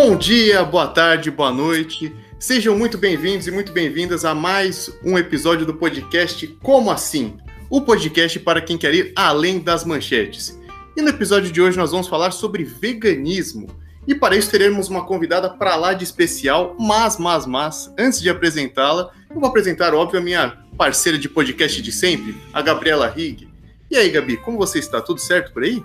Bom 0.00 0.16
dia, 0.16 0.62
boa 0.62 0.86
tarde, 0.86 1.28
boa 1.28 1.50
noite. 1.50 2.14
Sejam 2.38 2.78
muito 2.78 2.96
bem-vindos 2.96 3.48
e 3.48 3.50
muito 3.50 3.72
bem-vindas 3.72 4.24
a 4.24 4.32
mais 4.32 4.88
um 5.04 5.18
episódio 5.18 5.66
do 5.66 5.74
podcast 5.74 6.46
Como 6.62 6.88
Assim? 6.88 7.36
O 7.68 7.80
podcast 7.80 8.38
para 8.38 8.60
quem 8.60 8.78
quer 8.78 8.94
ir 8.94 9.12
além 9.16 9.58
das 9.58 9.84
manchetes. 9.84 10.56
E 10.96 11.02
no 11.02 11.08
episódio 11.08 11.50
de 11.50 11.60
hoje 11.60 11.76
nós 11.76 11.90
vamos 11.90 12.06
falar 12.06 12.30
sobre 12.30 12.62
veganismo. 12.62 13.66
E 14.06 14.14
para 14.14 14.36
isso 14.36 14.52
teremos 14.52 14.88
uma 14.88 15.04
convidada 15.04 15.50
para 15.50 15.74
lá 15.74 15.92
de 15.92 16.04
especial, 16.04 16.76
mas, 16.78 17.18
mas, 17.18 17.44
mas, 17.44 17.92
antes 17.98 18.20
de 18.20 18.30
apresentá-la, 18.30 19.10
eu 19.28 19.40
vou 19.40 19.48
apresentar, 19.48 19.94
óbvio, 19.94 20.20
a 20.20 20.22
minha 20.22 20.58
parceira 20.76 21.18
de 21.18 21.28
podcast 21.28 21.82
de 21.82 21.90
sempre, 21.90 22.36
a 22.52 22.62
Gabriela 22.62 23.08
Rigg. 23.08 23.48
E 23.90 23.96
aí, 23.96 24.10
Gabi, 24.10 24.36
como 24.36 24.58
você 24.58 24.78
está? 24.78 25.00
Tudo 25.00 25.18
certo 25.18 25.52
por 25.52 25.64
aí? 25.64 25.82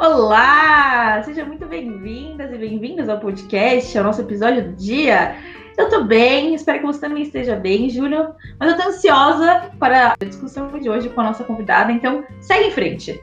Olá! 0.00 1.20
Sejam 1.24 1.44
muito 1.46 1.66
bem-vindas 1.66 2.52
e 2.52 2.56
bem-vindos 2.56 3.08
ao 3.08 3.18
podcast, 3.18 3.98
ao 3.98 4.04
nosso 4.04 4.20
episódio 4.20 4.70
do 4.70 4.76
dia. 4.76 5.36
Eu 5.76 5.88
tô 5.88 6.04
bem, 6.04 6.54
espero 6.54 6.78
que 6.78 6.86
você 6.86 7.00
também 7.00 7.24
esteja 7.24 7.56
bem, 7.56 7.90
Júlio. 7.90 8.28
Mas 8.60 8.70
eu 8.70 8.76
tô 8.76 8.88
ansiosa 8.90 9.72
para 9.76 10.14
a 10.20 10.24
discussão 10.24 10.70
de 10.78 10.88
hoje 10.88 11.08
com 11.08 11.20
a 11.20 11.24
nossa 11.24 11.42
convidada, 11.42 11.90
então 11.90 12.24
segue 12.40 12.68
em 12.68 12.70
frente. 12.70 13.20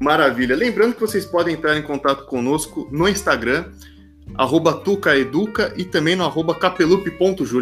Maravilha. 0.00 0.56
Lembrando 0.56 0.94
que 0.94 1.00
vocês 1.00 1.24
podem 1.24 1.54
entrar 1.54 1.78
em 1.78 1.82
contato 1.82 2.26
conosco 2.26 2.88
no 2.90 3.08
Instagram, 3.08 3.66
arroba 4.34 4.72
tucaeduca 4.72 5.72
e 5.76 5.84
também 5.84 6.16
no 6.16 6.24
arroba. 6.24 6.58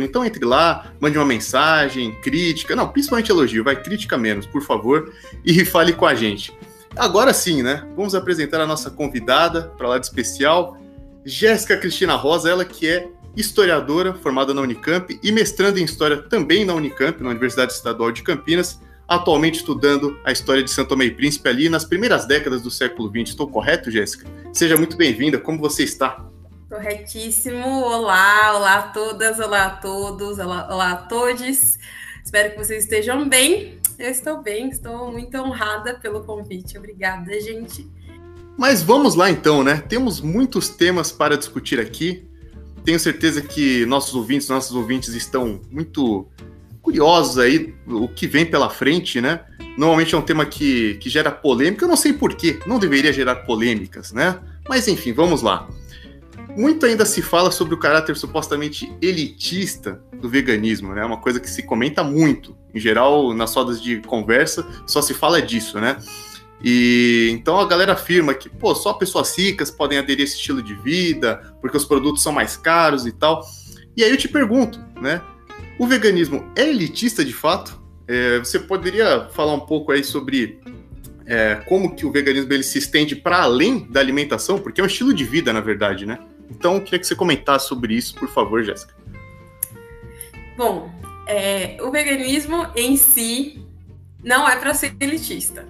Então 0.03 0.25
entre 0.25 0.47
lá, 0.47 0.91
mande 0.99 1.19
uma 1.19 1.27
mensagem, 1.27 2.15
crítica, 2.23 2.75
não, 2.75 2.89
principalmente 2.89 3.31
elogio, 3.31 3.63
vai 3.63 3.77
crítica 3.77 4.17
menos, 4.17 4.47
por 4.47 4.63
favor, 4.63 5.13
e 5.45 5.63
fale 5.67 5.93
com 5.93 6.07
a 6.07 6.15
gente. 6.15 6.57
Agora 6.97 7.33
sim, 7.33 7.63
né? 7.63 7.87
Vamos 7.97 8.15
apresentar 8.15 8.61
a 8.61 8.67
nossa 8.67 8.91
convidada 8.91 9.73
para 9.79 9.89
lá 9.89 9.99
de 9.99 10.07
especial, 10.07 10.77
Jéssica 11.25 11.77
Cristina 11.77 12.15
Rosa, 12.15 12.51
ela 12.51 12.65
que 12.65 12.89
é 12.89 13.09
historiadora 13.35 14.13
formada 14.13 14.53
na 14.53 14.61
Unicamp 14.61 15.19
e 15.23 15.33
mestrando 15.33 15.79
em 15.79 15.85
História 15.85 16.19
também 16.19 16.65
na 16.65 16.75
Unicamp, 16.75 17.23
na 17.23 17.31
Universidade 17.31 17.73
Estadual 17.73 18.13
de 18.13 18.23
Campinas, 18.23 18.79
atualmente 19.09 19.57
estudando 19.57 20.19
a 20.25 20.33
história 20.33 20.63
de 20.63 20.71
Santo 20.71 20.91
Tomé 20.91 21.07
e 21.07 21.11
Príncipe 21.11 21.49
ali 21.49 21.69
nas 21.69 21.85
primeiras 21.85 22.27
décadas 22.27 22.61
do 22.61 22.71
século 22.71 23.09
XX. 23.09 23.31
Estou 23.31 23.49
correto, 23.49 23.91
Jéssica? 23.91 24.27
Seja 24.53 24.77
muito 24.77 24.97
bem-vinda, 24.97 25.39
como 25.39 25.59
você 25.59 25.85
está? 25.85 26.25
Corretíssimo. 26.69 27.67
Olá, 27.67 28.55
olá 28.55 28.75
a 28.77 28.83
todas, 28.83 29.39
olá 29.39 29.67
a 29.67 29.71
todos, 29.71 30.39
olá, 30.39 30.69
olá 30.71 30.93
a 30.93 30.97
todos. 30.97 31.79
Espero 32.25 32.51
que 32.51 32.59
vocês 32.59 32.85
estejam 32.85 33.29
bem. 33.29 33.82
Eu 33.99 34.11
estou 34.11 34.43
bem, 34.43 34.69
estou 34.69 35.13
muito 35.13 35.37
honrada 35.39 35.95
pelo 35.95 36.23
convite. 36.25 36.77
Obrigada, 36.79 37.41
gente. 37.41 37.89
Mas 38.57 38.83
vamos 38.83 39.15
lá 39.15 39.31
então, 39.31 39.65
né? 39.65 39.83
Temos 39.89 40.21
muitos 40.21 40.69
temas 40.69 41.11
para 41.11 41.37
discutir 41.37 41.81
aqui. 41.81 42.29
Tenho 42.85 42.99
certeza 42.99 43.41
que 43.41 43.87
nossos 43.87 44.15
ouvintes, 44.15 44.49
nossos 44.49 44.75
ouvintes 44.75 45.15
estão 45.15 45.61
muito 45.71 46.27
curiosos 46.81 47.39
aí 47.39 47.75
o 47.87 48.09
que 48.09 48.27
vem 48.27 48.45
pela 48.45 48.69
frente, 48.69 49.21
né? 49.21 49.41
Normalmente 49.79 50.15
é 50.15 50.19
um 50.19 50.23
tema 50.23 50.45
que, 50.45 50.95
que 50.95 51.09
gera 51.09 51.31
polêmica. 51.31 51.85
Eu 51.85 51.89
não 51.89 51.97
sei 51.97 52.13
porquê, 52.13 52.59
não 52.67 52.79
deveria 52.79 53.13
gerar 53.13 53.37
polêmicas, 53.37 54.13
né? 54.13 54.39
Mas 54.69 54.89
enfim, 54.89 55.13
vamos 55.13 55.43
lá. 55.43 55.69
Muito 56.57 56.85
ainda 56.85 57.07
se 57.07 57.23
fala 57.23 57.51
sobre 57.51 57.75
o 57.75 57.79
caráter 57.79 58.17
supostamente 58.17 58.93
elitista 59.01 60.03
do 60.21 60.29
veganismo, 60.29 60.95
né? 60.95 61.05
Uma 61.05 61.17
coisa 61.17 61.41
que 61.41 61.49
se 61.49 61.63
comenta 61.63 62.05
muito. 62.05 62.57
Em 62.75 62.79
geral, 62.79 63.33
nas 63.33 63.55
rodas 63.55 63.81
de 63.81 64.01
conversa, 64.03 64.67
só 64.87 65.01
se 65.01 65.15
fala 65.15 65.41
disso, 65.41 65.81
né? 65.81 65.97
E 66.63 67.31
então 67.33 67.59
a 67.59 67.67
galera 67.67 67.95
afirma 67.95 68.35
que, 68.35 68.49
pô, 68.49 68.75
só 68.75 68.93
pessoas 68.93 69.37
ricas 69.37 69.71
podem 69.71 69.99
aderir 69.99 70.23
a 70.23 70.25
esse 70.25 70.37
estilo 70.37 70.63
de 70.63 70.75
vida, 70.75 71.55
porque 71.61 71.77
os 71.77 71.85
produtos 71.85 72.23
são 72.23 72.33
mais 72.33 72.57
caros 72.57 73.07
e 73.07 73.13
tal. 73.13 73.45
E 73.97 74.05
aí 74.05 74.11
eu 74.11 74.17
te 74.17 74.29
pergunto, 74.29 74.79
né? 75.01 75.21
O 75.79 75.87
veganismo 75.87 76.45
é 76.55 76.69
elitista 76.69 77.25
de 77.25 77.33
fato? 77.33 77.81
É, 78.07 78.39
você 78.39 78.59
poderia 78.59 79.29
falar 79.31 79.55
um 79.55 79.61
pouco 79.61 79.91
aí 79.91 80.05
sobre 80.05 80.61
é, 81.27 81.57
como 81.67 81.95
que 81.95 82.05
o 82.05 82.13
veganismo 82.13 82.53
ele 82.53 82.63
se 82.63 82.79
estende 82.79 83.17
para 83.17 83.43
além 83.43 83.87
da 83.91 84.01
alimentação, 84.01 84.59
porque 84.59 84.81
é 84.81 84.85
um 84.85 84.87
estilo 84.87 85.15
de 85.15 85.25
vida, 85.25 85.53
na 85.53 85.61
verdade, 85.61 86.07
né? 86.07 86.19
Então, 86.51 86.77
eu 86.77 86.83
queria 86.83 86.99
que 86.99 87.07
você 87.07 87.15
comentasse 87.15 87.69
sobre 87.69 87.95
isso, 87.95 88.15
por 88.15 88.29
favor, 88.29 88.63
Jéssica. 88.63 88.95
Bom, 90.57 90.91
é, 91.27 91.77
o 91.81 91.91
veganismo 91.91 92.67
em 92.77 92.97
si 92.97 93.65
não 94.23 94.49
é 94.49 94.57
para 94.57 94.75
ser 94.75 94.95
elitista, 95.01 95.67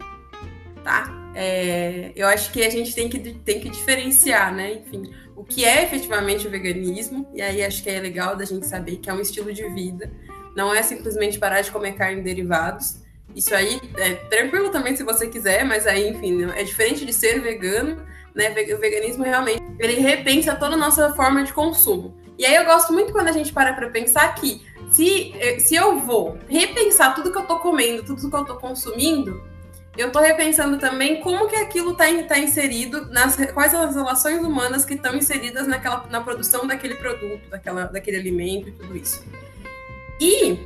tá? 0.82 1.10
É, 1.34 2.12
eu 2.14 2.26
acho 2.26 2.52
que 2.52 2.62
a 2.62 2.68
gente 2.68 2.94
tem 2.94 3.08
que, 3.08 3.18
tem 3.18 3.60
que 3.60 3.70
diferenciar, 3.70 4.54
né? 4.54 4.74
Enfim, 4.74 5.12
o 5.34 5.44
que 5.44 5.64
é 5.64 5.84
efetivamente 5.84 6.46
o 6.46 6.50
veganismo, 6.50 7.28
e 7.34 7.40
aí 7.40 7.64
acho 7.64 7.82
que 7.82 7.88
é 7.88 7.98
legal 8.00 8.36
da 8.36 8.44
gente 8.44 8.66
saber 8.66 8.96
que 8.96 9.08
é 9.08 9.14
um 9.14 9.20
estilo 9.20 9.52
de 9.52 9.66
vida, 9.70 10.12
não 10.54 10.74
é 10.74 10.82
simplesmente 10.82 11.38
parar 11.38 11.62
de 11.62 11.70
comer 11.70 11.94
carne 11.94 12.20
e 12.20 12.24
derivados. 12.24 13.00
Isso 13.34 13.54
aí 13.54 13.80
é 13.96 14.14
tranquilo 14.14 14.68
também 14.70 14.94
se 14.94 15.02
você 15.02 15.26
quiser, 15.26 15.64
mas 15.64 15.86
aí, 15.86 16.08
enfim, 16.08 16.44
é 16.54 16.62
diferente 16.62 17.06
de 17.06 17.12
ser 17.12 17.40
vegano 17.40 18.04
né? 18.34 18.50
O 18.50 18.78
veganismo 18.78 19.24
realmente 19.24 19.62
ele 19.78 20.00
repensa 20.00 20.54
toda 20.54 20.74
a 20.74 20.78
nossa 20.78 21.12
forma 21.14 21.44
de 21.44 21.52
consumo. 21.52 22.16
E 22.38 22.46
aí 22.46 22.54
eu 22.54 22.64
gosto 22.64 22.92
muito 22.92 23.12
quando 23.12 23.28
a 23.28 23.32
gente 23.32 23.52
para 23.52 23.72
para 23.72 23.90
pensar 23.90 24.34
que 24.34 24.62
se, 24.90 25.34
eh, 25.38 25.58
se 25.58 25.74
eu 25.74 25.98
vou 25.98 26.38
repensar 26.48 27.14
tudo 27.14 27.30
que 27.32 27.38
eu 27.38 27.46
tô 27.46 27.58
comendo, 27.58 28.02
tudo 28.02 28.28
que 28.28 28.36
eu 28.36 28.44
tô 28.44 28.56
consumindo, 28.56 29.42
eu 29.96 30.10
tô 30.10 30.20
repensando 30.20 30.78
também 30.78 31.20
como 31.20 31.48
que 31.48 31.56
aquilo 31.56 31.94
tá, 31.94 32.04
tá 32.26 32.38
inserido, 32.38 33.06
nas, 33.10 33.36
quais 33.52 33.74
as 33.74 33.94
relações 33.94 34.42
humanas 34.42 34.84
que 34.84 34.94
estão 34.94 35.14
inseridas 35.14 35.66
naquela, 35.66 36.06
na 36.10 36.20
produção 36.20 36.66
daquele 36.66 36.94
produto, 36.94 37.48
daquela, 37.50 37.84
daquele 37.84 38.16
alimento 38.16 38.68
e 38.68 38.72
tudo 38.72 38.96
isso. 38.96 39.22
E 40.20 40.58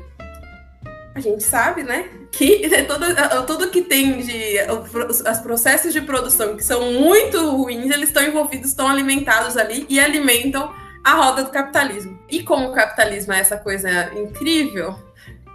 a 1.16 1.20
gente 1.20 1.42
sabe, 1.42 1.82
né, 1.82 2.08
que 2.30 2.68
todo, 2.86 3.06
tudo 3.46 3.70
que 3.70 3.82
tem 3.82 4.20
de 4.20 4.58
os 4.70 5.38
processos 5.38 5.92
de 5.92 6.00
produção 6.00 6.56
que 6.56 6.64
são 6.64 6.92
muito 6.92 7.38
ruins, 7.56 7.90
eles 7.90 8.08
estão 8.08 8.22
envolvidos, 8.22 8.68
estão 8.68 8.86
alimentados 8.86 9.56
ali 9.56 9.86
e 9.88 9.98
alimentam 9.98 10.72
a 11.02 11.14
roda 11.14 11.44
do 11.44 11.50
capitalismo. 11.50 12.18
E 12.28 12.42
como 12.42 12.68
o 12.68 12.72
capitalismo 12.72 13.32
é 13.32 13.38
essa 13.38 13.56
coisa 13.56 14.12
incrível 14.14 14.94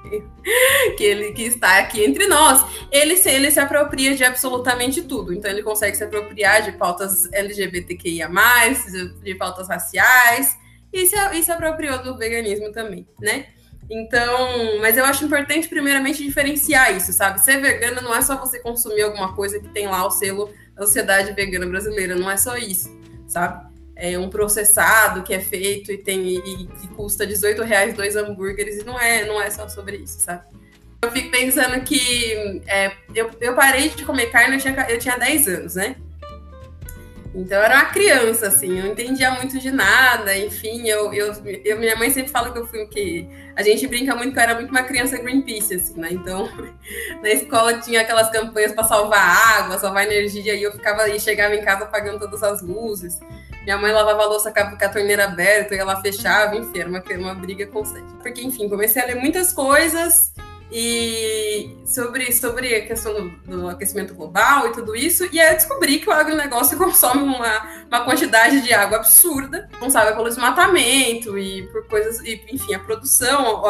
que 0.98 1.04
ele 1.04 1.34
que 1.34 1.44
está 1.44 1.80
aqui 1.80 2.04
entre 2.04 2.26
nós, 2.26 2.66
ele 2.92 3.18
se, 3.18 3.30
ele 3.30 3.52
se 3.52 3.60
apropria 3.60 4.16
de 4.16 4.24
absolutamente 4.24 5.02
tudo. 5.04 5.34
Então 5.34 5.52
ele 5.52 5.62
consegue 5.62 5.96
se 5.96 6.04
apropriar 6.04 6.64
de 6.64 6.72
pautas 6.72 7.32
LGBTQIA+, 7.32 8.30
de 9.22 9.36
pautas 9.36 9.68
raciais, 9.68 10.58
e 10.92 11.06
se, 11.06 11.16
e 11.34 11.44
se 11.44 11.52
apropriou 11.52 12.02
do 12.02 12.18
veganismo 12.18 12.72
também, 12.72 13.08
né? 13.20 13.48
Então, 13.90 14.80
mas 14.80 14.98
eu 14.98 15.06
acho 15.06 15.26
importante, 15.26 15.68
primeiramente, 15.68 16.24
diferenciar 16.24 16.96
isso, 16.96 17.12
sabe? 17.12 17.42
Ser 17.42 17.60
vegana 17.60 18.02
não 18.02 18.16
é 18.16 18.22
só 18.22 18.38
você 18.38 18.60
consumir 18.60 19.02
alguma 19.02 19.34
coisa 19.34 19.60
que 19.60 19.68
tem 19.70 19.88
lá 19.88 20.06
o 20.06 20.12
selo 20.12 20.50
da 20.76 20.86
Sociedade 20.86 21.34
Vegana 21.34 21.66
Brasileira, 21.66 22.16
não 22.16 22.30
é 22.30 22.38
só 22.38 22.56
isso, 22.58 22.90
sabe? 23.28 23.70
É 23.96 24.18
um 24.18 24.30
processado 24.30 25.24
que 25.24 25.34
é 25.34 25.40
feito 25.40 25.92
e 25.92 25.98
tem 25.98 26.22
e, 26.26 26.38
e 26.64 26.88
custa 26.96 27.28
18 27.28 27.62
reais 27.64 27.94
dois 27.94 28.16
hambúrgueres, 28.16 28.80
e 28.80 28.84
não 28.86 29.00
é, 29.00 29.26
não 29.26 29.42
é 29.42 29.50
só 29.50 29.68
sobre 29.68 29.98
isso, 29.98 30.22
sabe? 30.22 30.44
Eu 31.02 31.12
fico 31.12 31.32
pensando 31.32 31.82
que 31.82 32.62
é, 32.68 32.92
eu, 33.14 33.30
eu 33.42 33.56
parei 33.56 33.90
de 33.90 34.06
comer 34.06 34.28
carne, 34.28 34.56
eu 34.56 34.62
tinha, 34.62 34.88
eu 34.90 35.00
tinha 35.00 35.18
10 35.18 35.48
anos, 35.48 35.76
né? 35.76 35.96
Então 37.34 37.58
eu 37.58 37.64
era 37.64 37.76
uma 37.76 37.86
criança, 37.86 38.48
assim, 38.48 38.78
eu 38.78 38.86
não 38.86 38.92
entendia 38.92 39.32
muito 39.32 39.58
de 39.58 39.72
nada, 39.72 40.38
enfim, 40.38 40.88
eu, 40.88 41.14
eu, 41.14 41.34
eu, 41.64 41.80
minha 41.80 41.96
mãe 41.96 42.10
sempre 42.10 42.30
fala 42.30 42.52
que 42.52 42.58
eu 42.58 42.68
fui 42.68 42.86
que 42.88 43.28
a 43.56 43.64
gente 43.64 43.88
brinca 43.88 44.14
muito 44.16 44.34
que 44.34 44.40
eu 44.40 44.44
era 44.44 44.56
muito 44.56 44.70
uma 44.70 44.84
criança 44.84 45.18
Greenpeace, 45.18 45.76
assim, 45.76 46.00
né? 46.00 46.10
Então, 46.12 46.50
na 47.24 47.30
escola 47.30 47.80
tinha 47.80 48.02
aquelas 48.02 48.30
campanhas 48.30 48.74
para 48.74 48.84
salvar 48.84 49.60
água, 49.60 49.78
salvar 49.78 50.06
energia, 50.06 50.56
e 50.56 50.64
eu 50.64 50.74
ficava 50.74 51.08
e 51.10 51.20
chegava 51.20 51.56
em 51.56 51.64
casa 51.64 51.86
apagando 51.86 52.20
todas 52.20 52.44
as 52.44 52.62
luzes. 52.62 53.18
Minha 53.64 53.78
mãe 53.78 53.94
lavava 53.94 54.24
a 54.24 54.26
louça 54.26 54.52
com 54.52 54.60
a 54.60 54.90
torneira 54.90 55.26
aberta 55.26 55.74
e 55.76 55.78
ela 55.78 56.02
fechava, 56.02 56.56
enfim, 56.56 56.80
era 56.80 56.90
uma, 56.90 57.02
uma 57.18 57.36
briga 57.36 57.66
constante. 57.68 58.12
Porque, 58.22 58.42
enfim, 58.42 58.68
comecei 58.68 59.02
a 59.02 59.06
ler 59.06 59.16
muitas 59.16 59.54
coisas 59.54 60.34
e 60.72 61.78
sobre, 61.86 62.32
sobre 62.32 62.74
a 62.76 62.86
questão 62.86 63.14
do, 63.14 63.30
do, 63.46 63.68
aquecimento 63.68 64.16
global 64.16 64.68
e 64.68 64.72
tudo 64.72 64.96
isso. 64.96 65.28
E 65.32 65.40
aí 65.40 65.50
eu 65.50 65.56
descobri 65.56 66.00
que 66.00 66.10
o 66.10 66.14
agronegócio 66.14 66.78
consome 66.80 67.24
uma, 67.24 67.86
uma 67.88 68.06
quantidade 68.06 68.62
de 68.62 68.74
água 68.74 69.00
absurda, 69.00 69.68
responsável 69.70 70.16
pelo 70.16 70.30
desmatamento 70.30 71.38
e 71.38 71.68
por 71.68 71.86
coisas, 71.88 72.22
e, 72.22 72.42
enfim, 72.50 72.74
a 72.74 72.80
produção, 72.80 73.62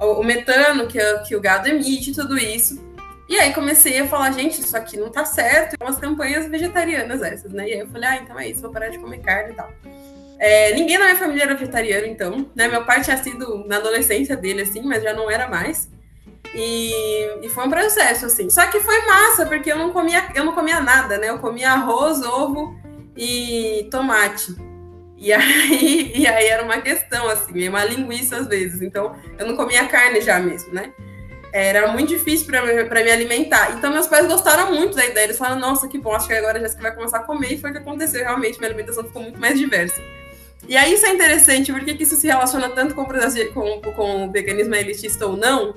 o, 0.00 0.24
metano 0.24 0.88
que, 0.88 0.98
que 1.28 1.36
o 1.36 1.40
gado 1.40 1.68
emite, 1.68 2.12
tudo 2.12 2.36
isso. 2.36 2.82
E 3.28 3.38
aí 3.38 3.54
comecei 3.54 4.00
a 4.00 4.08
falar, 4.08 4.32
gente, 4.32 4.60
isso 4.60 4.76
aqui 4.76 4.96
não 4.96 5.10
tá 5.10 5.24
certo. 5.24 5.76
Umas 5.80 5.98
campanhas 5.98 6.48
vegetarianas 6.48 7.22
essas, 7.22 7.52
né? 7.52 7.68
E 7.68 7.72
aí 7.72 7.80
eu 7.80 7.86
falei, 7.86 8.08
ah, 8.08 8.16
então 8.16 8.38
é 8.38 8.48
isso, 8.48 8.60
vou 8.60 8.72
parar 8.72 8.88
de 8.88 8.98
comer 8.98 9.20
carne 9.20 9.52
e 9.52 9.54
tal. 9.54 9.72
É, 10.40 10.74
ninguém 10.74 10.98
na 10.98 11.04
minha 11.04 11.16
família 11.16 11.44
era 11.44 11.54
vegetariano, 11.54 12.04
então, 12.04 12.50
né? 12.52 12.66
Meu 12.66 12.84
pai 12.84 13.00
tinha 13.00 13.16
sido 13.16 13.64
na 13.68 13.76
adolescência 13.76 14.36
dele, 14.36 14.62
assim, 14.62 14.82
mas 14.82 15.00
já 15.00 15.12
não 15.14 15.30
era 15.30 15.48
mais. 15.48 15.88
E, 16.54 17.46
e, 17.46 17.48
foi 17.48 17.66
um 17.66 17.70
processo, 17.70 18.26
assim. 18.26 18.50
Só 18.50 18.66
que 18.66 18.78
foi 18.80 19.06
massa, 19.06 19.46
porque 19.46 19.72
eu 19.72 19.78
não 19.78 19.90
comia, 19.90 20.28
eu 20.34 20.44
não 20.44 20.52
comia 20.52 20.80
nada, 20.80 21.16
né? 21.16 21.30
Eu 21.30 21.38
comia 21.38 21.70
arroz, 21.70 22.22
ovo 22.22 22.76
e 23.16 23.88
tomate. 23.90 24.54
E 25.16 25.32
aí, 25.32 26.12
e 26.16 26.26
aí 26.26 26.46
era 26.46 26.62
uma 26.62 26.80
questão, 26.80 27.28
assim, 27.28 27.68
uma 27.68 27.84
linguiça 27.84 28.36
às 28.36 28.48
vezes. 28.48 28.82
Então, 28.82 29.16
eu 29.38 29.46
não 29.46 29.56
comia 29.56 29.86
carne 29.86 30.20
já 30.20 30.38
mesmo, 30.38 30.74
né? 30.74 30.92
Era 31.54 31.92
muito 31.92 32.08
difícil 32.08 32.46
para 32.46 33.04
me 33.04 33.10
alimentar. 33.10 33.76
Então, 33.76 33.92
meus 33.92 34.06
pais 34.06 34.26
gostaram 34.26 34.74
muito 34.74 34.96
da 34.96 35.04
ideia. 35.04 35.24
Eles 35.24 35.38
falaram, 35.38 35.60
nossa, 35.60 35.86
que 35.86 35.98
bom, 35.98 36.14
acho 36.14 36.26
que 36.26 36.32
agora 36.32 36.58
a 36.58 36.60
Jéssica 36.62 36.82
vai 36.82 36.94
começar 36.94 37.18
a 37.18 37.22
comer. 37.24 37.52
E 37.52 37.58
foi 37.58 37.70
o 37.70 37.72
que 37.74 37.78
aconteceu, 37.78 38.22
realmente. 38.24 38.58
Minha 38.58 38.70
alimentação 38.70 39.04
ficou 39.04 39.22
muito 39.22 39.38
mais 39.38 39.58
diversa. 39.58 40.02
E 40.66 40.76
aí, 40.76 40.94
isso 40.94 41.04
é 41.04 41.10
interessante, 41.10 41.70
porque 41.70 41.94
que 41.94 42.04
isso 42.04 42.16
se 42.16 42.26
relaciona 42.26 42.70
tanto 42.70 42.94
com, 42.94 43.04
com, 43.04 43.92
com 43.92 44.26
o 44.26 44.30
veganismo 44.32 44.74
elitista 44.74 45.26
ou 45.26 45.36
não? 45.36 45.74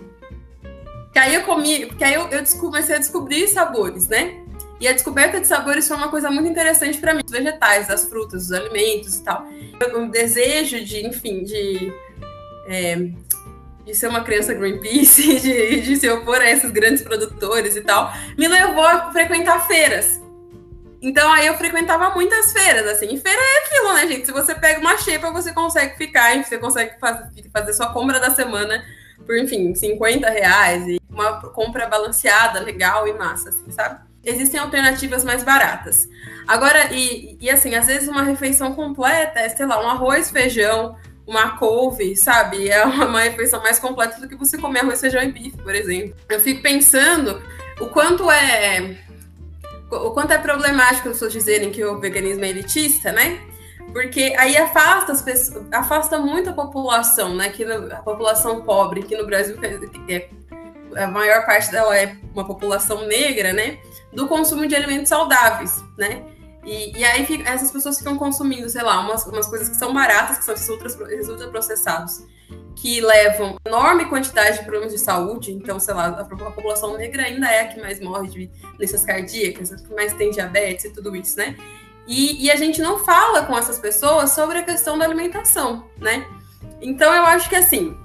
Que 1.15 1.19
aí 1.19 1.33
eu 1.33 1.43
comi, 1.43 1.85
porque 1.85 2.03
aí 2.03 2.13
eu, 2.13 2.27
eu 2.27 2.43
comecei 2.59 2.93
a 2.93 2.99
descobrir 2.99 3.47
sabores, 3.47 4.09
né? 4.09 4.43
E 4.81 4.85
a 4.85 4.91
descoberta 4.91 5.39
de 5.39 5.47
sabores 5.47 5.87
foi 5.87 5.95
uma 5.95 6.09
coisa 6.09 6.29
muito 6.29 6.49
interessante 6.49 6.97
para 6.97 7.13
mim. 7.13 7.21
Os 7.25 7.31
vegetais, 7.31 7.89
as 7.89 8.03
frutas, 8.03 8.43
os 8.43 8.51
alimentos 8.51 9.15
e 9.15 9.23
tal. 9.23 9.47
O 9.95 10.11
desejo 10.11 10.83
de, 10.83 11.07
enfim, 11.07 11.45
de, 11.45 11.93
é, 12.67 12.97
de 13.85 13.95
ser 13.95 14.09
uma 14.09 14.25
criança 14.25 14.53
Greenpeace, 14.53 15.39
de, 15.39 15.79
de 15.79 15.95
se 15.95 16.09
opor 16.09 16.41
a 16.41 16.51
esses 16.51 16.69
grandes 16.69 17.01
produtores 17.01 17.77
e 17.77 17.81
tal, 17.81 18.11
me 18.37 18.49
levou 18.49 18.83
a 18.83 19.13
frequentar 19.13 19.65
feiras. 19.67 20.19
Então 21.01 21.31
aí 21.31 21.47
eu 21.47 21.53
frequentava 21.53 22.13
muitas 22.13 22.51
feiras, 22.51 22.85
assim. 22.87 23.05
E 23.13 23.17
feira 23.17 23.39
é 23.41 23.65
aquilo, 23.65 23.93
né, 23.93 24.07
gente? 24.09 24.25
Se 24.25 24.33
você 24.33 24.53
pega 24.53 24.81
uma 24.81 24.97
xepa, 24.97 25.31
você 25.31 25.53
consegue 25.53 25.95
ficar, 25.95 26.43
você 26.43 26.57
consegue 26.57 26.95
fazer 27.53 27.71
sua 27.71 27.93
compra 27.93 28.19
da 28.19 28.31
semana 28.31 28.83
por, 29.25 29.37
enfim, 29.37 29.73
50 29.73 30.29
reais. 30.29 30.87
E 30.87 30.99
uma 31.09 31.41
compra 31.41 31.87
balanceada, 31.87 32.59
legal 32.59 33.07
e 33.07 33.13
massa, 33.13 33.49
assim, 33.49 33.71
sabe? 33.71 33.99
existem 34.25 34.59
alternativas 34.59 35.23
mais 35.23 35.43
baratas. 35.43 36.09
Agora, 36.47 36.91
e, 36.91 37.37
e 37.39 37.49
assim, 37.49 37.75
às 37.75 37.85
vezes 37.85 38.09
uma 38.09 38.23
refeição 38.23 38.73
completa 38.73 39.39
é, 39.39 39.47
sei 39.49 39.65
lá, 39.65 39.83
um 39.83 39.87
arroz, 39.87 40.31
feijão, 40.31 40.97
uma 41.27 41.57
couve, 41.57 42.15
sabe? 42.15 42.69
É 42.69 42.83
uma 42.83 43.21
refeição 43.21 43.61
mais 43.61 43.79
completa 43.79 44.19
do 44.19 44.27
que 44.27 44.35
você 44.35 44.57
comer 44.57 44.79
arroz, 44.79 44.99
feijão 44.99 45.21
e 45.21 45.31
bife, 45.31 45.57
por 45.57 45.75
exemplo. 45.75 46.15
Eu 46.27 46.39
fico 46.39 46.61
pensando 46.61 47.41
o 47.79 47.85
quanto 47.87 48.29
é 48.31 48.97
o 49.91 50.11
quanto 50.11 50.31
é 50.33 50.37
problemático 50.37 51.07
as 51.07 51.13
pessoas 51.13 51.31
dizerem 51.31 51.71
que 51.71 51.83
o 51.85 51.99
veganismo 51.99 52.43
é 52.43 52.49
elitista, 52.49 53.11
né? 53.11 53.39
Porque 53.91 54.35
aí 54.37 54.57
afasta 54.57 55.11
as 55.11 55.21
pessoas, 55.21 55.65
afasta 55.71 56.17
muito 56.19 56.49
a 56.49 56.53
população, 56.53 57.35
né? 57.35 57.49
Que 57.49 57.63
a 57.63 58.01
população 58.01 58.61
pobre, 58.61 59.03
que 59.03 59.15
no 59.15 59.25
Brasil 59.25 59.57
é, 60.09 60.29
a 60.95 61.07
maior 61.07 61.45
parte 61.45 61.71
dela 61.71 61.97
é 61.97 62.17
uma 62.33 62.45
população 62.45 63.05
negra, 63.07 63.53
né? 63.53 63.79
do 64.15 64.27
consumo 64.27 64.65
de 64.65 64.75
alimentos 64.75 65.09
saudáveis, 65.09 65.83
né? 65.97 66.23
E, 66.63 66.97
e 66.97 67.03
aí 67.03 67.25
fica, 67.25 67.47
essas 67.47 67.69
pessoas 67.69 67.99
ficam 67.99 68.17
consumindo, 68.17 68.67
sei 68.69 68.81
lá, 68.81 68.99
umas, 69.01 69.23
umas 69.27 69.45
coisas 69.45 69.69
que 69.69 69.75
são 69.75 69.93
baratas, 69.93 70.39
que 70.39 70.45
são 70.45 70.55
esses 70.55 71.29
ultraprocessados, 71.29 72.23
que 72.75 73.01
levam 73.01 73.57
enorme 73.65 74.05
quantidade 74.05 74.59
de 74.59 74.63
problemas 74.63 74.91
de 74.91 74.97
saúde. 74.97 75.51
Então, 75.51 75.79
sei 75.79 75.93
lá, 75.93 76.07
a, 76.07 76.21
a 76.21 76.25
população 76.25 76.97
negra 76.97 77.23
ainda 77.23 77.47
é 77.47 77.61
a 77.61 77.67
que 77.67 77.79
mais 77.79 77.99
morre 77.99 78.29
de 78.29 78.51
doenças 78.77 79.05
cardíacas, 79.05 79.71
a 79.71 79.75
que 79.75 79.93
mais 79.93 80.13
tem 80.13 80.31
diabetes 80.31 80.85
e 80.85 80.89
tudo 80.89 81.15
isso, 81.15 81.37
né? 81.37 81.55
E, 82.07 82.45
e, 82.45 82.51
a 82.51 82.55
gente 82.55 82.81
não 82.81 82.99
fala 82.99 83.43
com 83.43 83.57
essas 83.57 83.79
pessoas 83.79 84.31
sobre 84.31 84.59
a 84.59 84.63
questão 84.63 84.97
da 84.97 85.05
alimentação, 85.05 85.89
né? 85.99 86.27
Então, 86.79 87.13
eu 87.13 87.23
acho 87.23 87.49
que 87.49 87.55
assim, 87.55 87.97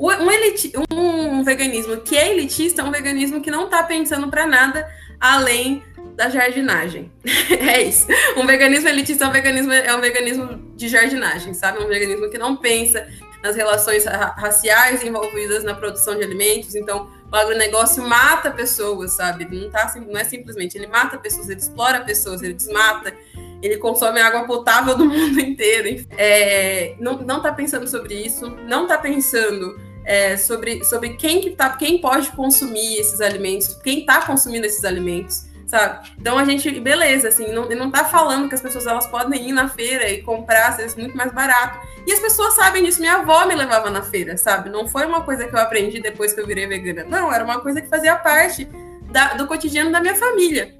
um, 0.00 0.30
eliti 0.30 0.72
um 0.90 1.44
veganismo 1.44 1.98
que 1.98 2.16
é 2.16 2.32
elitista 2.32 2.82
é 2.82 2.84
um 2.84 2.90
veganismo 2.90 3.40
que 3.40 3.50
não 3.50 3.66
está 3.66 3.82
pensando 3.82 4.28
para 4.28 4.46
nada 4.46 4.90
além 5.20 5.82
da 6.16 6.28
jardinagem. 6.28 7.10
é 7.60 7.82
isso. 7.82 8.06
Um 8.36 8.46
veganismo 8.46 8.88
elitista 8.88 9.24
é 9.24 9.28
um 9.28 9.32
veganismo, 9.32 9.72
é 9.72 9.94
um 9.94 10.00
veganismo 10.00 10.72
de 10.74 10.88
jardinagem, 10.88 11.54
sabe? 11.54 11.82
Um 11.82 11.88
veganismo 11.88 12.30
que 12.30 12.38
não 12.38 12.56
pensa 12.56 13.06
nas 13.42 13.56
relações 13.56 14.04
raciais 14.04 15.02
envolvidas 15.02 15.64
na 15.64 15.74
produção 15.74 16.16
de 16.16 16.22
alimentos. 16.22 16.74
Então, 16.74 17.10
o 17.32 17.36
agronegócio 17.36 18.06
mata 18.06 18.50
pessoas, 18.50 19.12
sabe? 19.12 19.48
Não, 19.50 19.70
tá, 19.70 19.94
não 20.06 20.20
é 20.20 20.24
simplesmente, 20.24 20.76
ele 20.76 20.86
mata 20.86 21.16
pessoas, 21.16 21.48
ele 21.48 21.60
explora 21.60 22.04
pessoas, 22.04 22.42
ele 22.42 22.52
desmata, 22.52 23.14
ele 23.62 23.78
consome 23.78 24.20
água 24.20 24.44
potável 24.44 24.94
do 24.94 25.06
mundo 25.08 25.40
inteiro. 25.40 26.06
É, 26.18 26.94
não, 27.00 27.18
não 27.22 27.40
tá 27.40 27.50
pensando 27.50 27.88
sobre 27.88 28.14
isso, 28.14 28.50
não 28.68 28.86
tá 28.86 28.98
pensando 28.98 29.80
é, 30.04 30.36
sobre, 30.36 30.84
sobre 30.84 31.14
quem 31.14 31.40
que 31.40 31.50
tá, 31.50 31.70
quem 31.70 32.02
pode 32.02 32.30
consumir 32.32 32.96
esses 32.98 33.20
alimentos, 33.22 33.74
quem 33.82 34.00
está 34.00 34.26
consumindo 34.26 34.66
esses 34.66 34.84
alimentos, 34.84 35.46
sabe? 35.72 36.06
Então 36.18 36.36
a 36.36 36.44
gente, 36.44 36.70
beleza, 36.80 37.28
assim, 37.28 37.50
não, 37.50 37.66
não 37.66 37.90
tá 37.90 38.04
falando 38.04 38.46
que 38.46 38.54
as 38.54 38.60
pessoas 38.60 38.86
elas 38.86 39.06
podem 39.06 39.48
ir 39.48 39.52
na 39.52 39.70
feira 39.70 40.06
e 40.10 40.20
comprar, 40.20 40.68
às 40.68 40.76
vezes, 40.76 40.94
muito 40.94 41.16
mais 41.16 41.32
barato. 41.32 41.80
E 42.06 42.12
as 42.12 42.20
pessoas 42.20 42.54
sabem 42.54 42.84
disso. 42.84 43.00
Minha 43.00 43.14
avó 43.14 43.46
me 43.46 43.54
levava 43.54 43.88
na 43.88 44.02
feira, 44.02 44.36
sabe? 44.36 44.68
Não 44.68 44.86
foi 44.86 45.06
uma 45.06 45.22
coisa 45.22 45.48
que 45.48 45.54
eu 45.54 45.58
aprendi 45.58 45.98
depois 45.98 46.34
que 46.34 46.40
eu 46.42 46.46
virei 46.46 46.66
vegana. 46.66 47.04
Não, 47.04 47.32
era 47.32 47.42
uma 47.42 47.60
coisa 47.60 47.80
que 47.80 47.88
fazia 47.88 48.14
parte 48.16 48.66
da, 49.10 49.32
do 49.32 49.46
cotidiano 49.46 49.90
da 49.90 49.98
minha 49.98 50.14
família. 50.14 50.74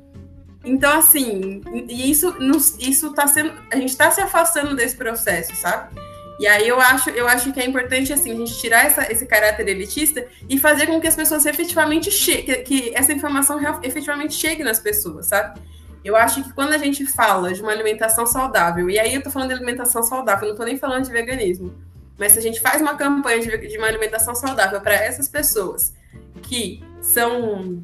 Então, 0.62 0.99
assim, 0.99 1.62
e 1.89 2.11
isso, 2.11 2.37
isso 2.79 3.15
tá 3.15 3.27
sendo. 3.27 3.50
A 3.73 3.77
gente 3.77 3.89
está 3.89 4.11
se 4.11 4.21
afastando 4.21 4.77
desse 4.77 4.94
processo, 4.94 5.56
sabe? 5.56 5.89
E 6.38 6.46
aí 6.46 6.67
eu 6.67 6.81
acho, 6.81 7.11
eu 7.11 7.29
acho 7.29 7.52
que 7.52 7.61
é 7.61 7.67
importante 7.67 8.12
assim, 8.12 8.32
a 8.32 8.34
gente 8.34 8.58
tirar 8.58 8.87
essa, 8.87 9.11
esse 9.12 9.26
caráter 9.26 9.69
elitista 9.69 10.26
e 10.49 10.58
fazer 10.58 10.87
com 10.87 11.00
que 11.00 11.06
as 11.06 11.14
pessoas 11.14 11.46
efetivamente 11.46 12.11
cheguem, 12.11 12.62
que 12.64 12.93
essa 12.94 13.12
informação 13.12 13.61
efetivamente 13.82 14.34
chegue 14.34 14.64
nas 14.64 14.79
pessoas, 14.79 15.26
sabe? 15.26 15.61
Eu 16.05 16.17
acho 16.17 16.43
que 16.43 16.52
quando 16.52 16.73
a 16.73 16.79
gente 16.79 17.06
fala 17.06 17.52
de 17.52 17.62
uma 17.62 17.70
alimentação 17.70 18.26
saudável, 18.26 18.90
e 18.90 18.99
aí 18.99 19.14
eu 19.14 19.23
tô 19.23 19.31
falando 19.31 19.50
de 19.50 19.55
alimentação 19.55 20.02
saudável, 20.02 20.49
não 20.49 20.56
tô 20.56 20.64
nem 20.64 20.76
falando 20.76 21.05
de 21.05 21.12
veganismo, 21.12 21.73
mas 22.19 22.32
se 22.32 22.38
a 22.38 22.43
gente 22.43 22.61
faz 22.61 22.82
uma 22.82 22.96
campanha 22.96 23.40
de, 23.40 23.69
de 23.69 23.79
uma 23.79 23.87
alimentação 23.87 24.34
saudável 24.34 24.81
para 24.81 24.94
essas 24.94 25.29
pessoas 25.29 25.94
que 26.43 26.82
são 27.00 27.82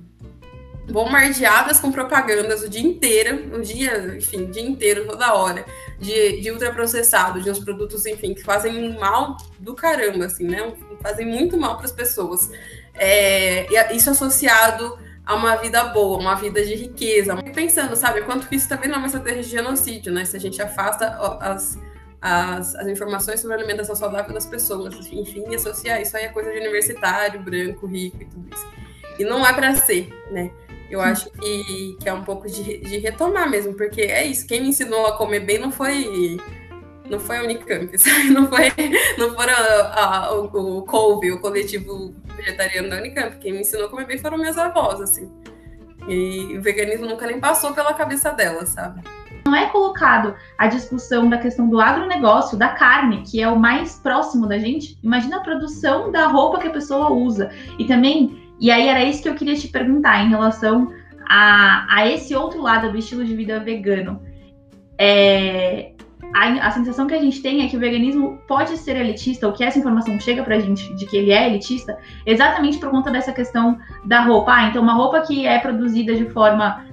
bombardeadas 0.91 1.79
com 1.79 1.93
propagandas 1.93 2.63
o 2.63 2.69
dia 2.69 2.83
inteiro, 2.83 3.57
o 3.57 3.61
dia, 3.61 4.17
enfim, 4.17 4.45
o 4.45 4.51
dia 4.51 4.63
inteiro, 4.63 5.07
toda 5.07 5.35
hora, 5.35 5.65
de, 5.99 6.41
de 6.41 6.51
ultraprocessado, 6.51 7.41
de 7.43 7.51
uns 7.51 7.59
produtos, 7.59 8.07
enfim, 8.07 8.35
que 8.35 8.43
fazem 8.43 8.99
mal 8.99 9.37
do 9.59 9.75
caramba, 9.75 10.27
assim, 10.27 10.45
né? 10.45 10.73
Fazem 11.03 11.27
muito 11.27 11.59
mal 11.59 11.77
para 11.77 11.87
as 11.87 11.93
pessoas. 11.93 12.51
É, 12.95 13.95
isso 13.95 14.11
associado 14.11 14.99
a 15.25 15.35
uma 15.35 15.57
vida 15.57 15.85
boa, 15.85 16.19
uma 16.19 16.35
vida 16.35 16.65
de 16.65 16.75
riqueza. 16.75 17.37
Pensando, 17.55 17.95
sabe, 17.95 18.23
quanto 18.23 18.53
isso 18.53 18.69
também 18.69 18.89
não 18.89 18.97
é 18.97 18.99
uma 18.99 19.07
estratégia 19.07 19.43
de 19.43 19.51
genocídio, 19.51 20.13
né? 20.13 20.25
Se 20.25 20.37
a 20.37 20.41
gente 20.41 20.61
afasta 20.63 21.07
as, 21.41 21.79
as, 22.21 22.75
as 22.75 22.87
informações 22.87 23.41
sobre 23.41 23.55
alimentação 23.55 23.95
saudável 23.95 24.33
das 24.33 24.47
pessoas, 24.47 24.95
enfim, 25.13 25.55
associar 25.55 26.01
isso 26.01 26.17
aí 26.17 26.25
é 26.25 26.29
coisa 26.29 26.51
de 26.51 26.59
universitário, 26.59 27.41
branco, 27.43 27.87
rico 27.87 28.23
e 28.23 28.25
tudo 28.25 28.49
isso. 28.55 28.67
E 29.19 29.25
não 29.25 29.47
é 29.47 29.53
para 29.53 29.75
ser, 29.75 30.09
né? 30.31 30.51
Eu 30.91 31.01
acho 31.01 31.31
que, 31.31 31.97
que 32.01 32.09
é 32.09 32.13
um 32.13 32.25
pouco 32.25 32.47
de, 32.49 32.79
de 32.79 32.99
retomar 32.99 33.49
mesmo, 33.49 33.75
porque 33.75 34.03
é 34.03 34.27
isso. 34.27 34.47
Quem 34.47 34.63
me 34.63 34.69
ensinou 34.69 35.07
a 35.07 35.17
comer 35.17 35.41
bem 35.41 35.59
não 35.59 35.71
foi 35.71 36.39
não 37.09 37.19
foi 37.19 37.39
a 37.39 37.43
Unicamp, 37.43 37.97
sabe? 37.99 38.31
Não 38.31 38.47
foi, 38.49 38.73
não 39.17 39.35
foram 39.35 39.53
a, 39.53 40.27
a, 40.27 40.35
o, 40.35 40.45
o 40.47 40.79
o 40.79 41.41
coletivo 41.41 42.15
vegetariano 42.37 42.89
da 42.89 42.97
Unicamp. 42.97 43.37
Quem 43.39 43.53
me 43.53 43.61
ensinou 43.61 43.87
a 43.87 43.91
comer 43.91 44.07
bem 44.07 44.19
foram 44.19 44.39
minhas 44.39 44.59
avós, 44.59 45.01
assim. 45.01 45.31
E 46.07 46.57
o 46.57 46.63
veganismo 46.63 47.07
nunca 47.07 47.27
nem 47.27 47.39
passou 47.39 47.75
pela 47.75 47.93
cabeça 47.93 48.31
dela, 48.31 48.65
sabe? 48.65 49.03
Não 49.47 49.55
é 49.55 49.67
colocado 49.71 50.35
a 50.59 50.67
discussão 50.67 51.29
da 51.29 51.39
questão 51.39 51.69
do 51.69 51.81
agronegócio, 51.81 52.57
da 52.57 52.69
carne, 52.69 53.23
que 53.23 53.43
é 53.43 53.49
o 53.49 53.59
mais 53.59 53.95
próximo 53.95 54.47
da 54.47 54.59
gente. 54.59 54.99
Imagina 55.03 55.39
a 55.39 55.41
produção 55.41 56.13
da 56.13 56.27
roupa 56.27 56.59
que 56.59 56.69
a 56.69 56.73
pessoa 56.73 57.11
usa. 57.11 57.51
E 57.79 57.87
também 57.87 58.48
e 58.61 58.71
aí 58.71 58.89
era 58.89 59.05
isso 59.05 59.23
que 59.23 59.29
eu 59.29 59.35
queria 59.35 59.55
te 59.55 59.69
perguntar 59.69 60.25
em 60.25 60.29
relação 60.29 60.93
a, 61.29 61.87
a 61.89 62.07
esse 62.09 62.35
outro 62.35 62.63
lado 62.63 62.91
do 62.91 62.99
estilo 62.99 63.25
de 63.25 63.35
vida 63.35 63.61
vegano. 63.61 64.21
É, 64.99 65.93
a, 66.35 66.67
a, 66.67 66.71
sensação 66.71 67.07
que 67.07 67.15
a 67.15 67.21
gente 67.21 67.41
tem 67.41 67.65
é 67.65 67.69
que 67.69 67.77
o 67.77 67.81
veganismo 67.81 68.39
pode 68.49 68.77
ser 68.77 68.97
elitista, 68.97 69.47
ou 69.47 69.53
que 69.53 69.63
essa 69.63 69.79
informação 69.79 70.19
chega 70.19 70.43
pra 70.43 70.59
gente 70.59 70.93
de 70.95 71.07
que 71.07 71.17
ele 71.17 71.31
é 71.31 71.49
elitista, 71.49 71.97
exatamente 72.27 72.79
por 72.79 72.91
conta 72.91 73.11
dessa 73.11 73.33
questão 73.33 73.79
da 74.05 74.23
roupa. 74.23 74.53
Ah, 74.55 74.69
então 74.69 74.83
uma 74.83 74.95
roupa 74.95 75.21
que 75.21 75.47
é 75.47 75.59
produzida 75.59 76.15
de 76.15 76.27
forma 76.31 76.85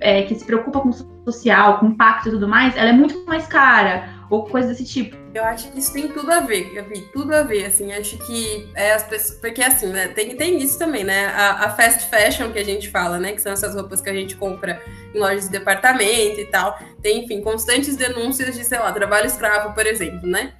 é, 0.00 0.22
que 0.22 0.34
se 0.34 0.44
preocupa 0.44 0.80
com 0.80 0.90
social, 1.24 1.78
com 1.78 1.86
impacto 1.86 2.28
e 2.28 2.32
tudo 2.32 2.48
mais, 2.48 2.76
ela 2.76 2.90
é 2.90 2.92
muito 2.92 3.24
mais 3.26 3.46
cara 3.46 4.08
ou 4.28 4.44
coisa 4.44 4.68
desse 4.68 4.84
tipo. 4.84 5.23
Eu 5.34 5.42
acho 5.42 5.72
que 5.72 5.80
isso 5.80 5.92
tem 5.92 6.06
tudo 6.06 6.30
a 6.30 6.38
ver, 6.38 6.72
Gabi, 6.72 7.08
tudo 7.12 7.34
a 7.34 7.42
ver, 7.42 7.66
assim, 7.66 7.92
acho 7.92 8.16
que 8.18 8.68
é 8.76 8.92
as 8.92 9.02
pessoas, 9.02 9.36
porque 9.40 9.60
assim, 9.60 9.88
né, 9.88 10.06
tem, 10.06 10.36
tem 10.36 10.62
isso 10.62 10.78
também, 10.78 11.02
né, 11.02 11.26
a, 11.26 11.64
a, 11.64 11.70
fast 11.70 12.08
fashion 12.08 12.52
que 12.52 12.58
a 12.60 12.64
gente 12.64 12.88
fala, 12.88 13.18
né, 13.18 13.32
que 13.32 13.42
são 13.42 13.52
essas 13.52 13.74
roupas 13.74 14.00
que 14.00 14.08
a 14.08 14.14
gente 14.14 14.36
compra 14.36 14.80
em 15.12 15.18
lojas 15.18 15.46
de 15.46 15.50
departamento 15.50 16.38
e 16.38 16.46
tal, 16.46 16.78
tem, 17.02 17.24
enfim, 17.24 17.40
constantes 17.40 17.96
denúncias 17.96 18.54
de, 18.54 18.64
sei 18.64 18.78
lá, 18.78 18.92
trabalho 18.92 19.26
escravo, 19.26 19.74
por 19.74 19.84
exemplo, 19.84 20.24
né, 20.28 20.54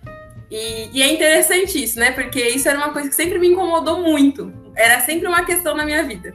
e, 0.50 0.90
e 0.92 1.02
é 1.02 1.12
interessante 1.12 1.80
isso, 1.80 2.00
né, 2.00 2.10
porque 2.10 2.40
isso 2.40 2.68
era 2.68 2.76
uma 2.76 2.92
coisa 2.92 3.08
que 3.08 3.14
sempre 3.14 3.38
me 3.38 3.46
incomodou 3.46 4.02
muito, 4.02 4.52
era 4.74 4.98
sempre 5.02 5.28
uma 5.28 5.44
questão 5.44 5.76
na 5.76 5.84
minha 5.84 6.02
vida. 6.02 6.34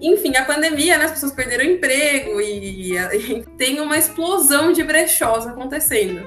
Enfim, 0.00 0.36
a 0.36 0.44
pandemia, 0.44 0.96
né, 0.96 1.06
as 1.06 1.12
pessoas 1.12 1.32
perderam 1.32 1.64
emprego 1.64 2.40
e, 2.40 2.92
e 2.96 3.42
tem 3.58 3.80
uma 3.80 3.98
explosão 3.98 4.72
de 4.72 4.84
brechós 4.84 5.44
acontecendo. 5.44 6.24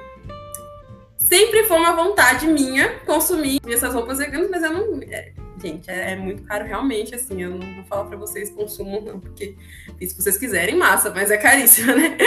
Sempre 1.28 1.64
foi 1.66 1.78
uma 1.78 1.94
vontade 1.94 2.48
minha 2.48 3.00
consumir 3.06 3.60
essas 3.68 3.94
roupas 3.94 4.18
veganas, 4.18 4.50
mas 4.50 4.64
eu 4.64 4.72
não. 4.72 5.02
É, 5.04 5.32
gente, 5.62 5.90
é, 5.90 6.14
é, 6.14 6.16
muito 6.16 6.44
caro 6.44 6.66
realmente, 6.66 7.14
assim. 7.14 7.42
Eu 7.42 7.52
não 7.52 7.76
vou 7.76 7.84
falar 7.84 8.06
pra 8.06 8.18
vocês 8.18 8.50
consumam, 8.50 9.02
não, 9.02 9.20
porque 9.20 9.56
se 10.00 10.16
vocês 10.16 10.38
quiserem, 10.38 10.76
massa, 10.76 11.12
mas 11.14 11.30
é 11.30 11.38
caríssimo, 11.38 11.94
né? 11.96 12.18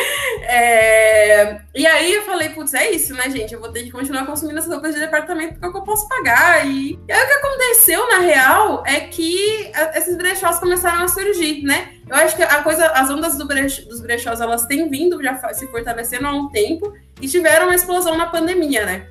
É, 0.42 1.60
e 1.74 1.86
aí 1.86 2.12
eu 2.12 2.22
falei, 2.22 2.50
putz, 2.50 2.74
é 2.74 2.90
isso, 2.90 3.14
né, 3.14 3.30
gente? 3.30 3.54
Eu 3.54 3.60
vou 3.60 3.72
ter 3.72 3.84
que 3.84 3.90
continuar 3.90 4.26
consumindo 4.26 4.58
essas 4.58 4.72
roupas 4.72 4.94
de 4.94 5.00
departamento 5.00 5.54
porque 5.54 5.64
é 5.64 5.68
o 5.68 5.72
que 5.72 5.78
eu 5.78 5.82
posso 5.82 6.08
pagar. 6.08 6.66
E, 6.66 6.98
e 7.08 7.12
aí 7.12 7.24
o 7.24 7.26
que 7.26 7.32
aconteceu, 7.32 8.08
na 8.08 8.18
real, 8.18 8.82
é 8.86 9.00
que 9.00 9.70
esses 9.94 10.16
brechós 10.16 10.58
começaram 10.58 11.04
a 11.04 11.08
surgir, 11.08 11.62
né? 11.62 11.94
Eu 12.08 12.16
acho 12.16 12.34
que 12.34 12.42
a 12.42 12.62
coisa, 12.62 12.86
as 12.88 13.08
ondas 13.08 13.38
do 13.38 13.46
dos 13.46 14.00
brechós, 14.00 14.40
elas 14.40 14.66
têm 14.66 14.88
vindo 14.88 15.22
já 15.22 15.36
se 15.52 15.66
fortalecendo 15.68 16.26
há 16.26 16.32
um 16.32 16.48
tempo 16.48 16.92
e 17.20 17.28
tiveram 17.28 17.66
uma 17.66 17.74
explosão 17.74 18.16
na 18.16 18.26
pandemia, 18.26 18.84
né? 18.84 19.06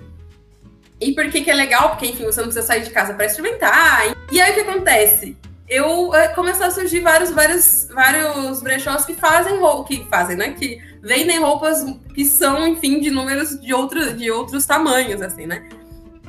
E 0.99 1.13
por 1.13 1.29
que 1.29 1.41
que 1.41 1.49
é 1.49 1.53
legal? 1.53 1.91
Porque, 1.91 2.07
enfim, 2.07 2.25
você 2.25 2.41
não 2.41 2.47
precisa 2.47 2.65
sair 2.65 2.83
de 2.83 2.89
casa 2.89 3.13
para 3.13 3.25
experimentar. 3.25 4.13
E 4.31 4.41
aí 4.41 4.51
o 4.51 4.53
que 4.53 4.61
acontece? 4.61 5.37
Eu 5.67 6.13
é, 6.13 6.29
começou 6.29 6.65
a 6.65 6.71
surgir 6.71 6.99
vários, 6.99 7.29
vários, 7.29 7.87
vários 7.93 8.61
brechós 8.61 9.05
que 9.05 9.13
fazem 9.13 9.59
que 9.87 10.05
fazem, 10.09 10.35
né? 10.35 10.51
Que 10.51 10.81
vendem 11.01 11.39
roupas 11.39 11.85
que 12.13 12.25
são, 12.25 12.67
enfim, 12.67 12.99
de 12.99 13.09
números 13.09 13.59
de, 13.61 13.73
outro, 13.73 14.13
de 14.13 14.29
outros 14.29 14.65
tamanhos, 14.65 15.21
assim, 15.21 15.45
né? 15.45 15.69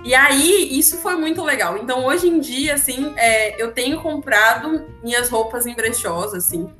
E 0.04 0.14
aí, 0.14 0.78
isso 0.78 0.98
foi 0.98 1.16
muito 1.16 1.42
legal. 1.42 1.76
Então, 1.76 2.06
hoje 2.06 2.28
em 2.28 2.38
dia, 2.38 2.74
assim, 2.74 3.12
é, 3.16 3.60
eu 3.60 3.72
tenho 3.72 4.00
comprado 4.00 4.86
minhas 5.02 5.28
roupas 5.28 5.66
em 5.66 5.74
brechós, 5.74 6.32
assim. 6.32 6.70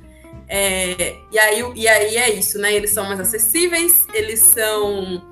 É, 0.53 1.15
e, 1.31 1.39
aí, 1.39 1.63
e 1.75 1.87
aí 1.87 2.17
é 2.17 2.29
isso, 2.33 2.59
né? 2.59 2.73
Eles 2.73 2.91
são 2.91 3.05
mais 3.05 3.21
acessíveis, 3.21 4.05
eles 4.13 4.41
são. 4.41 5.25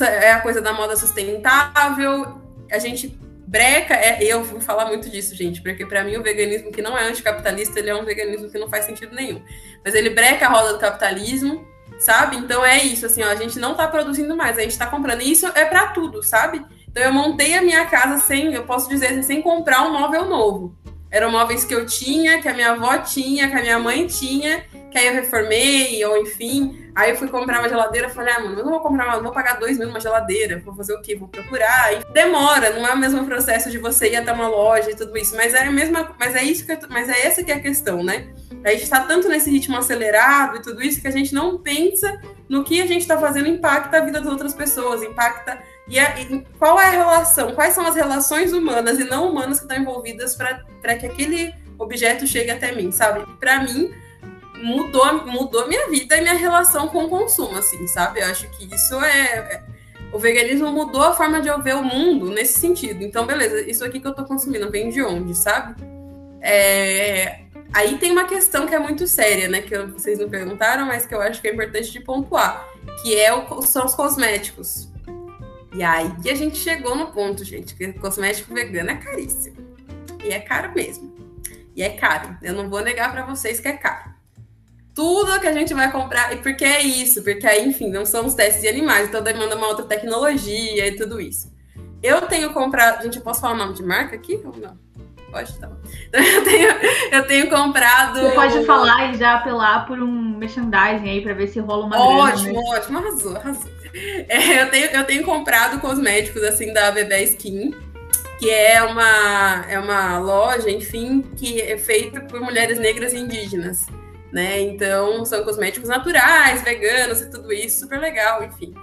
É 0.00 0.32
a 0.32 0.40
coisa 0.40 0.62
da 0.62 0.72
moda 0.72 0.96
sustentável. 0.96 2.40
A 2.72 2.78
gente 2.78 3.08
breca, 3.46 3.94
é, 3.94 4.24
eu 4.24 4.42
vou 4.42 4.62
falar 4.62 4.86
muito 4.86 5.10
disso, 5.10 5.34
gente, 5.34 5.60
porque 5.60 5.84
para 5.84 6.04
mim 6.04 6.16
o 6.16 6.22
veganismo 6.22 6.72
que 6.72 6.80
não 6.80 6.96
é 6.96 7.04
anticapitalista, 7.04 7.78
ele 7.78 7.90
é 7.90 7.94
um 7.94 8.04
veganismo 8.04 8.50
que 8.50 8.58
não 8.58 8.68
faz 8.68 8.86
sentido 8.86 9.14
nenhum. 9.14 9.42
Mas 9.84 9.94
ele 9.94 10.08
breca 10.08 10.46
a 10.46 10.48
roda 10.48 10.72
do 10.72 10.78
capitalismo, 10.78 11.66
sabe? 11.98 12.36
Então 12.36 12.64
é 12.64 12.82
isso, 12.82 13.04
assim, 13.04 13.22
ó, 13.22 13.28
a 13.28 13.34
gente 13.34 13.58
não 13.58 13.74
tá 13.74 13.86
produzindo 13.88 14.34
mais, 14.34 14.56
a 14.56 14.62
gente 14.62 14.78
tá 14.78 14.86
comprando. 14.86 15.20
E 15.20 15.32
isso 15.32 15.46
é 15.48 15.66
para 15.66 15.88
tudo, 15.88 16.22
sabe? 16.22 16.64
Então 16.88 17.02
eu 17.02 17.12
montei 17.12 17.54
a 17.54 17.60
minha 17.60 17.84
casa 17.86 18.22
sem, 18.22 18.54
eu 18.54 18.64
posso 18.64 18.88
dizer 18.88 19.08
assim, 19.08 19.22
sem 19.22 19.42
comprar 19.42 19.82
um 19.82 19.92
móvel 19.92 20.24
novo. 20.24 20.74
Eram 21.10 21.30
móveis 21.30 21.64
que 21.64 21.74
eu 21.74 21.86
tinha, 21.86 22.40
que 22.40 22.48
a 22.48 22.54
minha 22.54 22.72
avó 22.72 22.98
tinha, 22.98 23.48
que 23.48 23.56
a 23.56 23.62
minha 23.62 23.78
mãe 23.78 24.06
tinha, 24.06 24.64
que 24.90 24.98
aí 24.98 25.06
eu 25.06 25.14
reformei, 25.14 26.04
ou 26.04 26.18
enfim. 26.18 26.90
Aí 26.94 27.10
eu 27.10 27.16
fui 27.16 27.28
comprar 27.28 27.60
uma 27.60 27.68
geladeira, 27.68 28.08
falei, 28.08 28.34
ah, 28.34 28.40
mano, 28.40 28.58
eu 28.58 28.64
não 28.64 28.72
vou 28.72 28.80
comprar, 28.80 29.14
não 29.14 29.22
vou 29.22 29.32
pagar 29.32 29.58
dois 29.58 29.78
mil 29.78 29.86
numa 29.86 30.00
geladeira, 30.00 30.60
vou 30.64 30.74
fazer 30.74 30.92
o 30.94 31.00
quê? 31.00 31.16
Vou 31.16 31.28
procurar. 31.28 31.94
E 31.94 32.12
demora, 32.12 32.70
não 32.70 32.86
é 32.86 32.92
o 32.92 32.98
mesmo 32.98 33.24
processo 33.24 33.70
de 33.70 33.78
você 33.78 34.10
ir 34.10 34.16
até 34.16 34.32
uma 34.32 34.48
loja 34.48 34.90
e 34.90 34.94
tudo 34.94 35.16
isso. 35.16 35.34
Mas 35.34 35.54
é 35.54 35.62
a 35.64 35.70
mesma, 35.70 36.14
mas 36.18 36.34
é 36.34 36.42
isso 36.42 36.66
que 36.66 36.72
eu, 36.72 36.78
mas 36.90 37.08
é 37.08 37.26
essa 37.26 37.42
que 37.42 37.50
é 37.50 37.54
a 37.54 37.60
questão, 37.60 38.02
né? 38.02 38.28
A 38.64 38.70
gente 38.70 38.82
está 38.82 39.00
tanto 39.00 39.28
nesse 39.28 39.50
ritmo 39.50 39.76
acelerado 39.76 40.56
e 40.56 40.62
tudo 40.62 40.82
isso 40.82 41.00
que 41.00 41.08
a 41.08 41.12
gente 41.12 41.32
não 41.32 41.58
pensa 41.58 42.20
no 42.48 42.64
que 42.64 42.82
a 42.82 42.86
gente 42.86 43.02
está 43.02 43.16
fazendo 43.16 43.48
impacta 43.48 43.98
a 43.98 44.00
vida 44.00 44.20
das 44.20 44.30
outras 44.30 44.52
pessoas, 44.52 45.02
impacta 45.02 45.62
e, 45.88 45.98
a, 45.98 46.20
e, 46.20 46.44
qual 46.58 46.78
é 46.80 46.86
a 46.86 46.90
relação, 46.90 47.54
quais 47.54 47.74
são 47.74 47.86
as 47.86 47.94
relações 47.94 48.52
humanas 48.52 48.98
e 48.98 49.04
não 49.04 49.30
humanas 49.30 49.58
que 49.58 49.64
estão 49.64 49.78
envolvidas 49.78 50.36
para 50.36 50.96
que 50.96 51.06
aquele 51.06 51.54
objeto 51.78 52.26
chegue 52.26 52.50
até 52.50 52.72
mim, 52.72 52.90
sabe? 52.90 53.24
Para 53.38 53.62
mim, 53.62 53.90
mudou, 54.62 55.26
mudou 55.26 55.68
minha 55.68 55.88
vida 55.88 56.16
e 56.16 56.20
minha 56.20 56.34
relação 56.34 56.88
com 56.88 57.04
o 57.04 57.08
consumo, 57.08 57.56
assim, 57.56 57.86
sabe? 57.86 58.20
Eu 58.20 58.26
acho 58.26 58.48
que 58.50 58.74
isso 58.74 58.94
é, 59.02 59.20
é. 59.20 59.62
O 60.12 60.18
veganismo 60.18 60.70
mudou 60.72 61.02
a 61.02 61.12
forma 61.12 61.40
de 61.40 61.48
eu 61.48 61.62
ver 61.62 61.76
o 61.76 61.82
mundo 61.82 62.30
nesse 62.30 62.58
sentido. 62.58 63.02
Então, 63.02 63.26
beleza, 63.26 63.60
isso 63.62 63.84
aqui 63.84 64.00
que 64.00 64.06
eu 64.06 64.14
tô 64.14 64.24
consumindo 64.24 64.70
vem 64.70 64.90
de 64.90 65.02
onde, 65.02 65.34
sabe? 65.34 65.74
É, 66.40 67.40
aí 67.72 67.98
tem 67.98 68.12
uma 68.12 68.24
questão 68.24 68.66
que 68.66 68.74
é 68.74 68.78
muito 68.78 69.06
séria, 69.06 69.48
né? 69.48 69.60
Que 69.60 69.76
vocês 69.78 70.18
não 70.18 70.28
perguntaram, 70.28 70.86
mas 70.86 71.06
que 71.06 71.14
eu 71.14 71.20
acho 71.20 71.40
que 71.40 71.48
é 71.48 71.52
importante 71.52 71.92
de 71.92 72.00
pontuar, 72.00 72.66
que 73.02 73.16
é 73.16 73.32
o, 73.32 73.62
são 73.62 73.84
os 73.84 73.94
cosméticos. 73.94 74.87
E 75.72 75.82
aí 75.82 76.10
a 76.30 76.34
gente 76.34 76.56
chegou 76.56 76.96
no 76.96 77.08
ponto, 77.08 77.44
gente, 77.44 77.74
que 77.74 77.92
cosmético 77.94 78.54
vegano 78.54 78.90
é 78.90 78.96
caríssimo. 78.96 79.56
E 80.24 80.30
é 80.30 80.40
caro 80.40 80.72
mesmo. 80.74 81.14
E 81.76 81.82
é 81.82 81.90
caro. 81.90 82.36
Eu 82.42 82.54
não 82.54 82.68
vou 82.68 82.80
negar 82.82 83.12
para 83.12 83.24
vocês 83.24 83.60
que 83.60 83.68
é 83.68 83.74
caro 83.74 84.18
tudo 84.98 85.38
que 85.38 85.46
a 85.46 85.52
gente 85.52 85.72
vai 85.72 85.92
comprar, 85.92 86.32
e 86.32 86.38
porque 86.38 86.64
é 86.64 86.82
isso, 86.82 87.22
porque 87.22 87.46
aí, 87.46 87.64
enfim, 87.64 87.88
não 87.88 88.04
são 88.04 88.26
os 88.26 88.34
testes 88.34 88.62
de 88.62 88.68
animais, 88.68 89.08
então 89.08 89.22
demanda 89.22 89.54
uma 89.54 89.68
outra 89.68 89.84
tecnologia 89.84 90.88
e 90.88 90.96
tudo 90.96 91.20
isso. 91.20 91.54
Eu 92.02 92.22
tenho 92.22 92.52
comprado. 92.52 93.04
Gente, 93.04 93.18
eu 93.18 93.22
posso 93.22 93.40
falar 93.40 93.54
o 93.54 93.56
nome 93.58 93.74
de 93.74 93.82
marca 93.84 94.16
aqui 94.16 94.40
ou 94.44 94.56
não? 94.56 94.76
Pode, 95.30 95.56
tá 95.60 95.70
Então, 96.08 96.20
eu 96.24 96.42
tenho, 96.42 96.68
eu 97.12 97.26
tenho 97.28 97.48
comprado. 97.48 98.18
Você 98.18 98.34
pode 98.34 98.66
falar 98.66 99.12
e 99.12 99.14
já 99.16 99.36
apelar 99.36 99.86
por 99.86 100.00
um 100.00 100.36
merchandising 100.36 101.08
aí 101.08 101.20
para 101.22 101.32
ver 101.32 101.46
se 101.46 101.60
rola 101.60 101.86
uma 101.86 101.96
Ótimo, 101.96 102.54
grana, 102.54 102.60
né? 102.60 102.76
ótimo, 102.76 102.98
arrasou, 102.98 103.36
arrasou. 103.36 103.70
É, 104.28 104.62
eu, 104.62 104.70
tenho, 104.70 104.86
eu 104.90 105.04
tenho 105.04 105.24
comprado 105.24 105.80
cosméticos 105.80 106.42
assim 106.42 106.72
da 106.72 106.90
Bebé 106.90 107.22
Skin, 107.24 107.74
que 108.38 108.50
é 108.50 108.82
uma, 108.82 109.64
é 109.68 109.78
uma 109.78 110.18
loja, 110.18 110.70
enfim, 110.70 111.22
que 111.36 111.60
é 111.60 111.78
feita 111.78 112.20
por 112.20 112.40
mulheres 112.40 112.78
negras 112.78 113.12
e 113.12 113.18
indígenas 113.18 113.86
né? 114.32 114.60
Então, 114.60 115.24
são 115.24 115.42
cosméticos 115.44 115.88
naturais, 115.88 116.62
veganos 116.62 117.20
e 117.20 117.30
tudo 117.30 117.52
isso, 117.52 117.80
super 117.80 117.98
legal, 117.98 118.44
enfim. 118.44 118.74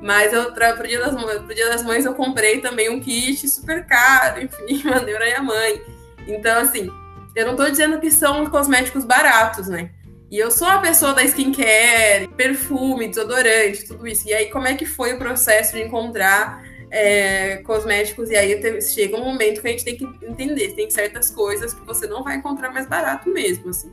Mas 0.00 0.32
eu, 0.32 0.52
pra, 0.52 0.74
pro, 0.74 0.86
dia 0.86 0.98
das, 0.98 1.14
pro 1.14 1.54
Dia 1.54 1.68
das 1.68 1.84
Mães 1.84 2.04
eu 2.04 2.14
comprei 2.14 2.60
também 2.60 2.88
um 2.90 3.00
kit 3.00 3.48
super 3.48 3.86
caro, 3.86 4.42
enfim, 4.42 4.82
mandei 4.88 5.14
pra 5.14 5.26
minha 5.26 5.42
mãe. 5.42 5.82
Então, 6.26 6.60
assim, 6.60 6.88
eu 7.34 7.46
não 7.46 7.56
tô 7.56 7.68
dizendo 7.68 8.00
que 8.00 8.10
são 8.10 8.46
cosméticos 8.46 9.04
baratos, 9.04 9.68
né? 9.68 9.90
E 10.32 10.38
eu 10.38 10.50
sou 10.50 10.66
a 10.66 10.78
pessoa 10.78 11.12
da 11.12 11.22
skincare, 11.24 12.26
perfume, 12.34 13.06
desodorante, 13.06 13.84
tudo 13.84 14.06
isso. 14.06 14.26
E 14.26 14.32
aí, 14.32 14.48
como 14.48 14.66
é 14.66 14.74
que 14.74 14.86
foi 14.86 15.12
o 15.12 15.18
processo 15.18 15.74
de 15.74 15.82
encontrar 15.82 16.64
é, 16.90 17.58
cosméticos? 17.58 18.30
E 18.30 18.36
aí 18.36 18.80
chega 18.80 19.18
um 19.18 19.24
momento 19.24 19.60
que 19.60 19.68
a 19.68 19.70
gente 19.70 19.84
tem 19.84 19.94
que 19.94 20.04
entender, 20.26 20.72
tem 20.72 20.88
certas 20.88 21.30
coisas 21.30 21.74
que 21.74 21.84
você 21.84 22.06
não 22.06 22.24
vai 22.24 22.36
encontrar 22.36 22.72
mais 22.72 22.86
barato 22.86 23.28
mesmo, 23.28 23.68
assim. 23.68 23.92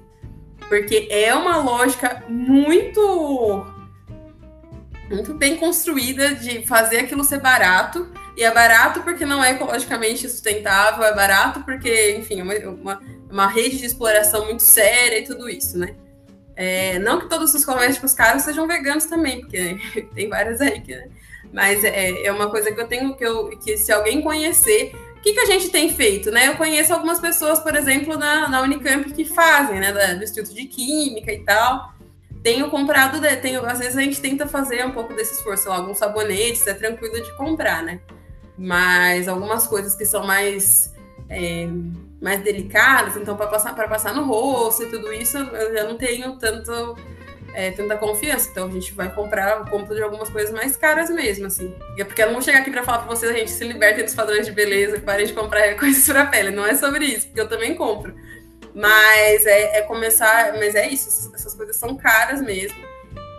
Porque 0.70 1.10
é 1.12 1.36
uma 1.36 1.58
lógica 1.58 2.24
muito 2.30 3.66
muito 5.10 5.34
bem 5.34 5.58
construída 5.58 6.36
de 6.36 6.66
fazer 6.66 7.00
aquilo 7.00 7.26
ser 7.26 7.42
barato. 7.42 8.10
E 8.38 8.46
é 8.46 8.54
barato 8.54 9.02
porque 9.02 9.26
não 9.26 9.44
é 9.44 9.52
ecologicamente 9.52 10.30
sustentável, 10.30 11.04
é 11.04 11.14
barato 11.14 11.66
porque, 11.66 12.16
enfim, 12.16 12.40
é 12.40 12.44
uma, 12.44 12.54
uma, 12.70 13.02
uma 13.30 13.48
rede 13.48 13.80
de 13.80 13.86
exploração 13.86 14.46
muito 14.46 14.64
séria 14.64 15.20
e 15.20 15.26
tudo 15.26 15.50
isso, 15.50 15.78
né? 15.78 15.98
É, 16.62 17.00
não 17.00 17.22
que 17.22 17.30
todos 17.30 17.54
os 17.54 17.64
cosméticos 17.64 18.14
caros 18.14 18.42
sejam 18.42 18.68
veganos 18.68 19.06
também, 19.06 19.40
porque 19.40 19.78
tem 20.14 20.28
vários 20.28 20.60
aí 20.60 20.82
que. 20.82 20.94
Né? 20.94 21.08
Mas 21.54 21.86
é, 21.86 22.26
é 22.26 22.32
uma 22.34 22.50
coisa 22.50 22.70
que 22.70 22.82
eu 22.82 22.86
tenho 22.86 23.16
que, 23.16 23.26
eu, 23.26 23.58
que 23.60 23.78
se 23.78 23.94
alguém 23.94 24.22
conhecer, 24.22 24.94
o 25.16 25.22
que, 25.22 25.32
que 25.32 25.40
a 25.40 25.46
gente 25.46 25.70
tem 25.70 25.94
feito, 25.94 26.30
né? 26.32 26.50
Eu 26.50 26.58
conheço 26.58 26.94
algumas 26.94 27.18
pessoas, 27.18 27.62
por 27.62 27.74
exemplo, 27.78 28.18
na, 28.18 28.50
na 28.50 28.62
Unicamp 28.62 29.10
que 29.14 29.24
fazem, 29.24 29.80
né? 29.80 29.94
Da, 29.94 30.16
do 30.16 30.24
Instituto 30.26 30.54
de 30.54 30.66
Química 30.66 31.32
e 31.32 31.46
tal. 31.46 31.94
Tenho 32.44 32.70
comprado, 32.70 33.22
tenho, 33.42 33.66
às 33.66 33.80
vezes 33.80 33.96
a 33.96 34.02
gente 34.02 34.20
tenta 34.20 34.46
fazer 34.46 34.86
um 34.86 34.92
pouco 34.92 35.14
desse 35.14 35.36
esforço, 35.36 35.70
lá, 35.70 35.78
alguns 35.78 35.98
sabonetes, 35.98 36.68
é 36.68 36.74
tranquilo 36.74 37.24
de 37.24 37.38
comprar, 37.38 37.84
né? 37.84 38.02
Mas 38.58 39.30
algumas 39.30 39.66
coisas 39.66 39.96
que 39.96 40.06
são 40.06 40.28
mais, 40.28 40.94
é, 41.30 41.70
mais 42.22 42.42
delicadas, 42.42 43.16
então 43.16 43.36
para 43.38 43.48
passar, 43.48 43.74
passar 43.74 44.14
no 44.14 44.24
rosto 44.24 44.84
e 44.84 44.88
tudo 44.88 45.14
isso, 45.14 45.38
eu 45.38 45.74
já 45.74 45.84
não 45.86 45.98
tenho 45.98 46.38
tanto 46.38 46.98
é, 47.54 47.72
tanta 47.72 47.98
confiança. 47.98 48.50
Então 48.52 48.68
a 48.68 48.72
gente 48.72 48.94
vai 48.94 49.14
comprar, 49.14 49.70
compra 49.70 49.96
de 49.96 50.02
algumas 50.02 50.30
coisas 50.30 50.54
mais 50.54 50.76
caras 50.76 51.10
mesmo, 51.10 51.48
assim. 51.48 51.74
E 51.98 52.02
é 52.02 52.06
porque 52.06 52.22
eu 52.22 52.28
não 52.28 52.34
vou 52.34 52.42
chegar 52.42 52.60
aqui 52.60 52.72
para 52.72 52.84
falar 52.84 53.00
para 53.00 53.08
vocês, 53.08 53.32
a 53.32 53.38
gente 53.38 53.52
se 53.52 53.64
liberta 53.64 54.04
dos 54.04 54.14
padrões 54.14 54.46
de 54.46 54.52
beleza, 54.52 54.98
e 54.98 55.02
parem 55.02 55.26
de 55.26 55.34
comprar 55.34 55.76
coisas 55.78 56.06
para 56.06 56.26
pele. 56.26 56.52
Não 56.52 56.66
é 56.66 56.76
sobre 56.76 57.06
isso, 57.06 57.28
porque 57.28 57.42
eu 57.42 57.48
também 57.48 57.76
compro. 57.76 58.14
Mas 58.74 59.46
é, 59.46 59.80
é 59.80 59.82
começar, 59.82 60.54
mas 60.54 60.76
é 60.76 60.88
isso, 60.88 61.10
essas 61.34 61.56
coisas 61.56 61.76
são 61.76 61.96
caras 61.96 62.42
mesmo. 62.42 62.78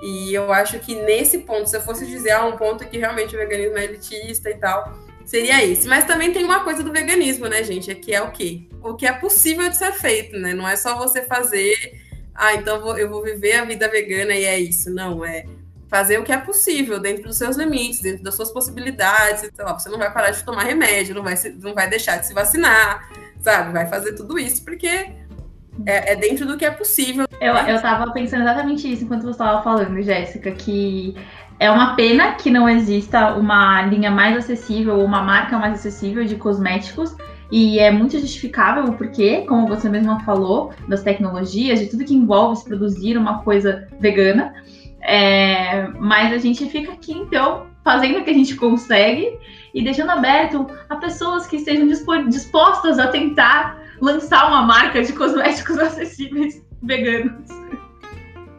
E 0.02 0.34
eu 0.34 0.52
acho 0.52 0.78
que 0.80 0.94
nesse 0.94 1.38
ponto, 1.38 1.68
se 1.68 1.76
eu 1.76 1.82
fosse 1.82 2.06
dizer 2.06 2.30
ah, 2.30 2.46
um 2.46 2.56
ponto 2.56 2.86
que 2.86 2.98
realmente 2.98 3.34
o 3.34 3.38
veganismo 3.38 3.76
é 3.76 3.84
elitista 3.84 4.50
e 4.50 4.54
tal, 4.54 4.98
seria 5.30 5.64
esse. 5.64 5.86
Mas 5.86 6.04
também 6.04 6.32
tem 6.32 6.44
uma 6.44 6.64
coisa 6.64 6.82
do 6.82 6.92
veganismo, 6.92 7.46
né, 7.46 7.62
gente? 7.62 7.90
É 7.90 7.94
que 7.94 8.12
é 8.12 8.20
o 8.20 8.32
quê? 8.32 8.68
O 8.82 8.94
que 8.94 9.06
é 9.06 9.12
possível 9.12 9.68
de 9.68 9.76
ser 9.76 9.92
feito, 9.92 10.36
né? 10.36 10.52
Não 10.52 10.68
é 10.68 10.74
só 10.74 10.96
você 10.96 11.22
fazer 11.22 12.00
ah, 12.40 12.54
então 12.54 12.96
eu 12.96 13.10
vou 13.10 13.22
viver 13.22 13.52
a 13.56 13.64
vida 13.66 13.86
vegana 13.86 14.32
e 14.32 14.44
é 14.44 14.58
isso. 14.58 14.90
Não, 14.90 15.22
é 15.22 15.44
fazer 15.88 16.18
o 16.18 16.24
que 16.24 16.32
é 16.32 16.38
possível 16.38 16.98
dentro 16.98 17.24
dos 17.24 17.36
seus 17.36 17.56
limites, 17.56 18.00
dentro 18.00 18.22
das 18.22 18.34
suas 18.34 18.50
possibilidades. 18.50 19.44
Então, 19.44 19.66
você 19.78 19.90
não 19.90 19.98
vai 19.98 20.10
parar 20.10 20.30
de 20.30 20.42
tomar 20.42 20.62
remédio, 20.62 21.14
não 21.14 21.22
vai, 21.22 21.36
se, 21.36 21.50
não 21.50 21.74
vai 21.74 21.90
deixar 21.90 22.16
de 22.16 22.26
se 22.26 22.32
vacinar, 22.32 23.10
sabe? 23.40 23.72
Vai 23.72 23.86
fazer 23.86 24.14
tudo 24.14 24.38
isso 24.38 24.64
porque 24.64 24.86
é, 24.86 26.12
é, 26.12 26.16
dentro 26.16 26.46
do 26.46 26.56
que 26.56 26.64
é 26.64 26.70
possível. 26.70 27.26
Eu, 27.40 27.54
eu 27.54 27.82
tava 27.82 28.10
pensando 28.12 28.42
exatamente 28.42 28.90
isso 28.90 29.04
enquanto 29.04 29.22
você 29.22 29.30
estava 29.32 29.62
falando, 29.62 30.00
Jéssica, 30.00 30.50
que 30.52 31.14
é 31.60 31.70
uma 31.70 31.94
pena 31.94 32.32
que 32.32 32.50
não 32.50 32.66
exista 32.66 33.34
uma 33.34 33.82
linha 33.82 34.10
mais 34.10 34.34
acessível, 34.34 34.96
ou 34.96 35.04
uma 35.04 35.22
marca 35.22 35.58
mais 35.58 35.74
acessível 35.74 36.24
de 36.24 36.36
cosméticos. 36.36 37.14
E 37.52 37.78
é 37.78 37.90
muito 37.90 38.18
justificável 38.18 38.84
o 38.84 38.94
porquê, 38.94 39.44
como 39.46 39.68
você 39.68 39.86
mesma 39.86 40.20
falou, 40.20 40.72
das 40.88 41.02
tecnologias, 41.02 41.78
de 41.78 41.86
tudo 41.86 42.04
que 42.04 42.14
envolve 42.14 42.56
se 42.56 42.64
produzir 42.64 43.18
uma 43.18 43.42
coisa 43.42 43.86
vegana. 44.00 44.54
É, 45.02 45.88
mas 45.98 46.32
a 46.32 46.38
gente 46.38 46.64
fica 46.66 46.92
aqui, 46.92 47.12
então, 47.12 47.66
fazendo 47.84 48.20
o 48.20 48.24
que 48.24 48.30
a 48.30 48.34
gente 48.34 48.56
consegue 48.56 49.38
e 49.74 49.84
deixando 49.84 50.10
aberto 50.12 50.66
a 50.88 50.96
pessoas 50.96 51.46
que 51.46 51.56
estejam 51.56 51.86
dispostas 52.28 52.98
a 52.98 53.08
tentar 53.08 53.78
lançar 54.00 54.48
uma 54.48 54.62
marca 54.62 55.02
de 55.02 55.12
cosméticos 55.12 55.76
acessíveis 55.78 56.64
veganos. 56.82 57.44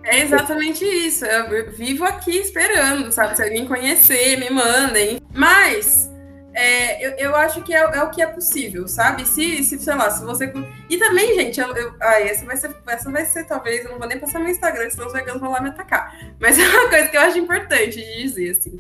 É 0.04 0.22
exatamente 0.22 0.84
isso. 0.84 1.26
Eu 1.26 1.72
vivo 1.72 2.04
aqui 2.06 2.38
esperando, 2.38 3.12
sabe? 3.12 3.36
Se 3.36 3.44
alguém 3.44 3.68
conhecer, 3.68 4.38
me 4.38 4.50
mandem. 4.50 5.20
Mas 5.34 6.12
é, 6.54 7.06
eu, 7.06 7.12
eu 7.12 7.36
acho 7.36 7.62
que 7.62 7.74
é, 7.74 7.80
é, 7.80 8.04
o 8.04 8.10
que 8.10 8.22
é 8.22 8.28
possível, 8.28 8.88
sabe? 8.88 9.26
Se, 9.26 9.64
se, 9.64 9.80
sei 9.80 9.96
lá, 9.96 10.10
se 10.10 10.24
você. 10.24 10.52
E 10.90 10.98
também, 10.98 11.36
gente, 11.36 11.60
eu, 11.60 11.74
eu, 11.76 11.94
ah, 12.02 12.20
essa, 12.20 12.46
vai 12.46 12.58
ser, 12.58 12.76
essa 12.88 13.12
vai 13.12 13.26
ser, 13.26 13.46
talvez, 13.46 13.86
eu 13.86 13.92
não 13.92 14.00
vou 14.00 14.08
nem 14.08 14.20
passar 14.20 14.40
meu 14.40 14.50
Instagram, 14.50 14.90
senão 14.90 15.08
os 15.08 15.14
veganos 15.14 15.40
vão 15.40 15.52
lá 15.52 15.62
me 15.62 15.70
atacar. 15.70 16.14
Mas 16.40 16.58
é 16.60 16.68
uma 16.68 16.90
coisa 16.90 17.08
que 17.08 17.18
eu 17.18 17.22
acho 17.22 17.38
importante 17.38 18.02
de 18.02 18.22
dizer, 18.22 18.52
assim. 18.52 18.80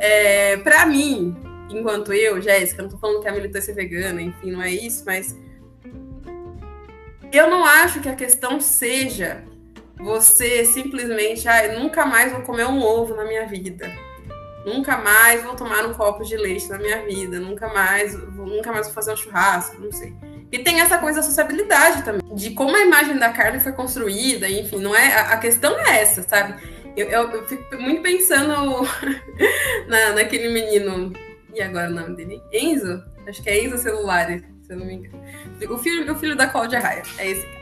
É, 0.00 0.56
pra 0.58 0.84
mim, 0.84 1.36
enquanto 1.70 2.12
eu, 2.12 2.40
Jéssica, 2.40 2.82
não 2.82 2.90
tô 2.90 2.98
falando 2.98 3.22
que 3.22 3.28
a 3.28 3.32
militância 3.32 3.70
é 3.70 3.74
vegana, 3.74 4.20
enfim, 4.20 4.50
não 4.50 4.62
é 4.62 4.70
isso, 4.70 5.04
mas. 5.06 5.36
Eu 7.32 7.48
não 7.48 7.64
acho 7.64 8.00
que 8.00 8.08
a 8.08 8.14
questão 8.14 8.60
seja 8.60 9.42
você 10.02 10.64
simplesmente, 10.64 11.48
ah, 11.48 11.78
nunca 11.78 12.04
mais 12.04 12.32
vou 12.32 12.42
comer 12.42 12.66
um 12.66 12.82
ovo 12.82 13.14
na 13.14 13.24
minha 13.24 13.46
vida. 13.46 13.90
Nunca 14.64 14.96
mais 14.96 15.42
vou 15.42 15.54
tomar 15.54 15.84
um 15.86 15.94
copo 15.94 16.24
de 16.24 16.36
leite 16.36 16.68
na 16.68 16.78
minha 16.78 17.04
vida. 17.04 17.40
Nunca 17.40 17.68
mais, 17.68 18.14
nunca 18.14 18.72
mais 18.72 18.86
vou 18.86 18.94
fazer 18.94 19.12
um 19.12 19.16
churrasco, 19.16 19.80
não 19.80 19.90
sei. 19.90 20.14
E 20.50 20.58
tem 20.58 20.80
essa 20.80 20.98
coisa 20.98 21.20
da 21.20 21.26
sociabilidade 21.26 22.04
também, 22.04 22.20
de 22.34 22.50
como 22.50 22.76
a 22.76 22.80
imagem 22.80 23.16
da 23.16 23.30
carne 23.30 23.58
foi 23.58 23.72
construída, 23.72 24.48
enfim, 24.48 24.78
não 24.80 24.94
é. 24.94 25.14
A, 25.32 25.36
questão 25.38 25.78
é 25.78 26.02
essa, 26.02 26.22
sabe? 26.22 26.62
Eu, 26.96 27.06
eu, 27.08 27.30
eu 27.30 27.46
fico 27.48 27.76
muito 27.80 28.02
pensando 28.02 28.86
na, 29.88 30.12
naquele 30.12 30.48
menino. 30.50 31.12
E 31.54 31.62
agora 31.62 31.90
o 31.90 31.94
nome 31.94 32.16
dele? 32.16 32.42
Enzo? 32.52 33.02
Acho 33.26 33.42
que 33.42 33.48
é 33.48 33.64
Enzo 33.64 33.78
Celular, 33.78 34.26
se 34.28 34.72
eu 34.72 34.76
não 34.76 34.86
me 34.86 34.94
engano. 34.94 35.22
O 35.70 35.78
filho, 35.78 36.12
o 36.12 36.16
filho 36.16 36.36
da 36.36 36.46
Cláudia 36.46 36.80
Raia. 36.80 37.02
É 37.18 37.30
esse 37.30 37.46
cara 37.46 37.61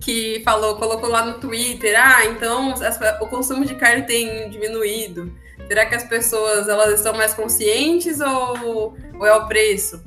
que 0.00 0.42
falou, 0.44 0.76
colocou 0.76 1.08
lá 1.08 1.24
no 1.24 1.38
Twitter, 1.38 1.94
ah, 1.96 2.24
então 2.26 2.74
o 3.20 3.26
consumo 3.28 3.64
de 3.64 3.74
carne 3.76 4.02
tem 4.02 4.50
diminuído. 4.50 5.32
Será 5.68 5.86
que 5.86 5.94
as 5.94 6.04
pessoas 6.04 6.68
elas 6.68 6.94
estão 6.94 7.14
mais 7.14 7.32
conscientes 7.34 8.20
ou, 8.20 8.96
ou 9.18 9.26
é 9.26 9.34
o 9.34 9.46
preço? 9.46 10.02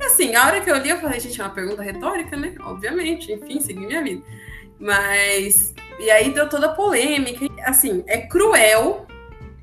Assim, 0.00 0.34
a 0.34 0.46
hora 0.46 0.60
que 0.60 0.70
eu 0.70 0.76
li, 0.76 0.88
eu 0.88 0.98
falei, 0.98 1.20
gente, 1.20 1.40
é 1.40 1.44
uma 1.44 1.54
pergunta 1.54 1.82
retórica, 1.82 2.36
né? 2.36 2.54
Obviamente, 2.60 3.32
enfim, 3.32 3.60
segui 3.60 3.86
minha 3.86 4.02
vida. 4.02 4.24
Mas. 4.78 5.74
E 5.98 6.10
aí 6.10 6.32
deu 6.32 6.48
toda 6.48 6.66
a 6.66 6.74
polêmica. 6.74 7.46
Assim, 7.64 8.02
é 8.06 8.18
cruel. 8.18 9.06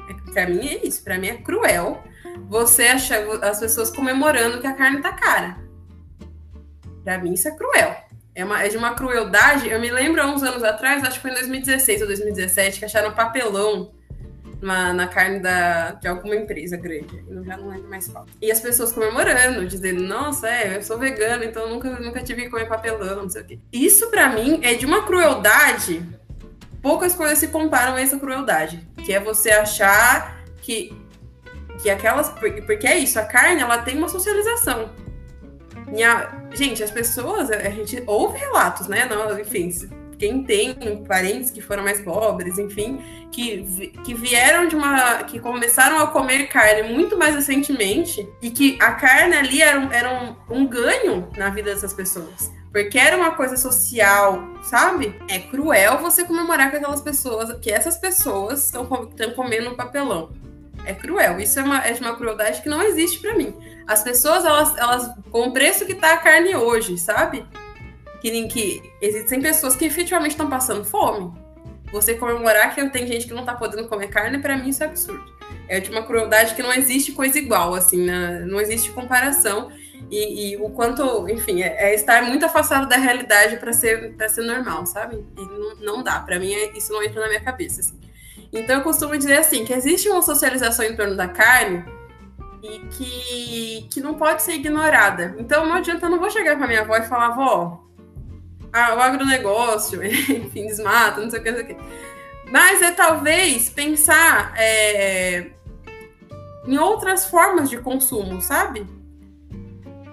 É, 0.07 0.31
pra 0.31 0.47
mim 0.47 0.67
é 0.67 0.85
isso, 0.85 1.03
pra 1.03 1.17
mim 1.17 1.27
é 1.27 1.37
cruel 1.37 2.03
você 2.47 2.83
achar 2.83 3.19
as 3.43 3.59
pessoas 3.59 3.89
comemorando 3.89 4.61
que 4.61 4.67
a 4.67 4.73
carne 4.73 5.01
tá 5.01 5.11
cara. 5.13 5.57
Pra 7.03 7.17
mim 7.17 7.33
isso 7.33 7.47
é 7.47 7.55
cruel. 7.55 7.95
É, 8.37 8.45
uma, 8.45 8.63
é 8.63 8.69
de 8.69 8.77
uma 8.77 8.93
crueldade. 8.93 9.67
Eu 9.67 9.81
me 9.81 9.89
lembro 9.89 10.21
há 10.21 10.27
uns 10.27 10.43
anos 10.43 10.63
atrás, 10.63 11.03
acho 11.03 11.13
que 11.13 11.21
foi 11.21 11.31
em 11.31 11.33
2016 11.33 12.01
ou 12.01 12.07
2017, 12.07 12.77
que 12.77 12.85
acharam 12.85 13.11
papelão 13.11 13.91
na, 14.61 14.93
na 14.93 15.07
carne 15.07 15.39
da, 15.39 15.93
de 15.93 16.07
alguma 16.07 16.35
empresa 16.35 16.77
grande. 16.77 17.25
Eu 17.27 17.43
já 17.43 17.57
não 17.57 17.69
lembro 17.69 17.89
mais 17.89 18.07
qual. 18.07 18.27
E 18.39 18.51
as 18.51 18.59
pessoas 18.59 18.91
comemorando, 18.91 19.65
dizendo, 19.65 20.03
nossa, 20.03 20.47
é, 20.47 20.77
eu 20.77 20.83
sou 20.83 20.99
vegana, 20.99 21.45
então 21.45 21.67
nunca, 21.67 21.89
nunca 21.99 22.21
tive 22.21 22.43
que 22.43 22.49
comer 22.51 22.67
papelão, 22.67 23.23
não 23.23 23.29
sei 23.29 23.41
o 23.41 23.45
quê. 23.45 23.59
Isso, 23.73 24.11
para 24.11 24.29
mim, 24.29 24.59
é 24.61 24.75
de 24.75 24.85
uma 24.85 25.03
crueldade. 25.03 26.05
Poucas 26.79 27.15
coisas 27.15 27.39
se 27.39 27.47
comparam 27.47 27.95
a 27.95 28.01
essa 28.01 28.19
crueldade. 28.19 28.87
Que 29.03 29.13
é 29.13 29.19
você 29.19 29.49
achar 29.49 30.43
que, 30.61 30.95
que 31.81 31.89
aquelas. 31.89 32.29
Porque 32.29 32.85
é 32.85 32.99
isso, 32.99 33.17
a 33.17 33.25
carne 33.25 33.63
ela 33.63 33.79
tem 33.79 33.97
uma 33.97 34.07
socialização. 34.07 34.91
Minha, 35.87 36.47
gente, 36.53 36.83
as 36.83 36.91
pessoas, 36.91 37.49
a 37.49 37.69
gente 37.69 38.03
ouve 38.05 38.37
relatos, 38.37 38.87
né? 38.87 39.05
Não, 39.05 39.39
enfim, 39.39 39.71
quem 40.17 40.43
tem 40.43 41.03
parentes 41.05 41.51
que 41.51 41.61
foram 41.61 41.83
mais 41.83 42.01
pobres, 42.01 42.57
enfim, 42.57 42.99
que, 43.31 43.93
que 44.03 44.13
vieram 44.13 44.67
de 44.67 44.75
uma. 44.75 45.23
que 45.23 45.39
começaram 45.39 45.99
a 45.99 46.07
comer 46.07 46.47
carne 46.47 46.93
muito 46.93 47.17
mais 47.17 47.35
recentemente 47.35 48.27
e 48.41 48.49
que 48.49 48.77
a 48.81 48.93
carne 48.93 49.35
ali 49.35 49.61
era, 49.61 49.79
um, 49.79 49.91
era 49.91 50.35
um, 50.49 50.55
um 50.55 50.67
ganho 50.67 51.29
na 51.37 51.49
vida 51.49 51.73
dessas 51.73 51.93
pessoas. 51.93 52.51
Porque 52.71 52.97
era 52.97 53.15
uma 53.15 53.31
coisa 53.31 53.55
social, 53.57 54.43
sabe? 54.61 55.15
É 55.29 55.39
cruel 55.39 55.99
você 55.99 56.23
comemorar 56.23 56.69
com 56.69 56.77
aquelas 56.77 57.01
pessoas, 57.01 57.51
que 57.59 57.71
essas 57.71 57.97
pessoas 57.97 58.65
estão 58.65 58.85
comendo 59.35 59.69
um 59.69 59.75
papelão. 59.75 60.31
É 60.87 60.93
cruel. 60.93 61.37
Isso 61.37 61.59
é, 61.59 61.63
uma, 61.63 61.85
é 61.85 61.93
uma 61.95 62.15
crueldade 62.15 62.61
que 62.61 62.69
não 62.69 62.81
existe 62.81 63.19
para 63.19 63.35
mim. 63.35 63.53
As 63.85 64.03
pessoas, 64.03 64.45
elas, 64.45 64.77
elas, 64.77 65.11
com 65.29 65.47
o 65.47 65.51
preço 65.51 65.85
que 65.85 65.93
tá 65.93 66.13
a 66.13 66.17
carne 66.17 66.55
hoje, 66.55 66.97
sabe? 66.97 67.45
Que, 68.21 68.47
que 68.47 68.81
existem 69.01 69.41
pessoas 69.41 69.75
que 69.75 69.83
efetivamente 69.83 70.31
estão 70.31 70.49
passando 70.49 70.85
fome. 70.85 71.33
Você 71.91 72.13
comemorar 72.13 72.73
que 72.73 72.89
tem 72.89 73.05
gente 73.05 73.27
que 73.27 73.33
não 73.33 73.43
tá 73.43 73.53
podendo 73.53 73.87
comer 73.89 74.07
carne, 74.07 74.39
para 74.39 74.57
mim 74.57 74.69
isso 74.69 74.81
é 74.81 74.87
absurdo. 74.87 75.25
É 75.67 75.81
de 75.81 75.89
uma 75.91 76.03
crueldade 76.03 76.55
que 76.55 76.63
não 76.63 76.73
existe 76.73 77.11
coisa 77.11 77.37
igual, 77.37 77.73
assim, 77.73 78.05
né? 78.05 78.45
não 78.45 78.61
existe 78.61 78.89
comparação. 78.91 79.69
E, 80.09 80.51
e, 80.51 80.57
o 80.57 80.69
quanto, 80.69 81.27
enfim, 81.27 81.61
é, 81.61 81.89
é, 81.89 81.95
estar 81.95 82.21
muito 82.23 82.45
afastado 82.45 82.87
da 82.87 82.95
realidade 82.95 83.57
para 83.57 83.73
ser, 83.73 84.13
pra 84.13 84.29
ser 84.29 84.43
normal, 84.43 84.85
sabe? 84.85 85.25
E 85.37 85.41
não, 85.41 85.75
não 85.75 86.03
dá, 86.03 86.21
para 86.21 86.39
mim 86.39 86.53
é, 86.53 86.77
isso 86.77 86.93
não 86.93 87.03
entra 87.03 87.19
na 87.19 87.27
minha 87.27 87.41
cabeça. 87.41 87.81
Assim. 87.81 88.06
Então 88.51 88.77
eu 88.77 88.83
costumo 88.83 89.17
dizer 89.17 89.37
assim, 89.37 89.65
que 89.65 89.73
existe 89.73 90.09
uma 90.09 90.21
socialização 90.21 90.85
em 90.85 90.95
torno 90.95 91.15
da 91.15 91.27
carne 91.27 91.83
e 92.63 92.79
que, 92.89 93.87
que 93.91 94.01
não 94.01 94.15
pode 94.15 94.41
ser 94.41 94.53
ignorada. 94.53 95.35
Então 95.37 95.65
não 95.65 95.75
adianta, 95.75 96.05
eu 96.05 96.09
não 96.09 96.19
vou 96.19 96.29
chegar 96.29 96.57
para 96.57 96.67
minha 96.67 96.81
avó 96.81 96.95
e 96.97 97.03
falar, 97.03 97.29
vó, 97.29 97.83
ah, 98.71 98.95
o 98.95 98.99
agronegócio, 98.99 100.03
enfim, 100.03 100.67
desmata, 100.67 101.21
não 101.21 101.29
sei 101.29 101.39
o 101.39 101.43
que, 101.43 101.51
não 101.51 101.57
sei 101.57 101.65
o 101.65 101.67
que. 101.67 101.77
Mas 102.51 102.81
é 102.81 102.91
talvez 102.91 103.69
pensar 103.69 104.53
é, 104.57 105.47
em 106.65 106.77
outras 106.77 107.25
formas 107.25 107.69
de 107.69 107.77
consumo, 107.77 108.41
sabe? 108.41 108.87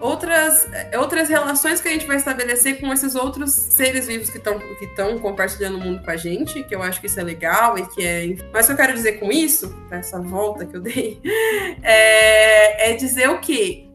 Outras, 0.00 0.68
outras 0.98 1.28
relações 1.28 1.80
que 1.80 1.88
a 1.88 1.92
gente 1.92 2.06
vai 2.06 2.16
estabelecer 2.16 2.80
com 2.80 2.92
esses 2.92 3.14
outros 3.14 3.52
seres 3.52 4.06
vivos 4.06 4.30
que 4.30 4.38
estão 4.38 4.58
que 4.58 5.18
compartilhando 5.20 5.78
o 5.78 5.80
mundo 5.80 6.02
com 6.02 6.10
a 6.10 6.16
gente, 6.16 6.62
que 6.64 6.74
eu 6.74 6.82
acho 6.82 7.00
que 7.00 7.06
isso 7.06 7.18
é 7.18 7.22
legal 7.22 7.78
e 7.78 7.86
que 7.86 8.04
é. 8.04 8.36
Mas 8.52 8.64
o 8.64 8.68
que 8.68 8.72
eu 8.72 8.76
quero 8.76 8.94
dizer 8.94 9.12
com 9.14 9.30
isso, 9.30 9.74
essa 9.90 10.20
volta 10.20 10.66
que 10.66 10.76
eu 10.76 10.80
dei, 10.80 11.20
é, 11.82 12.90
é 12.90 12.96
dizer 12.96 13.28
o 13.30 13.40
quê? 13.40 13.88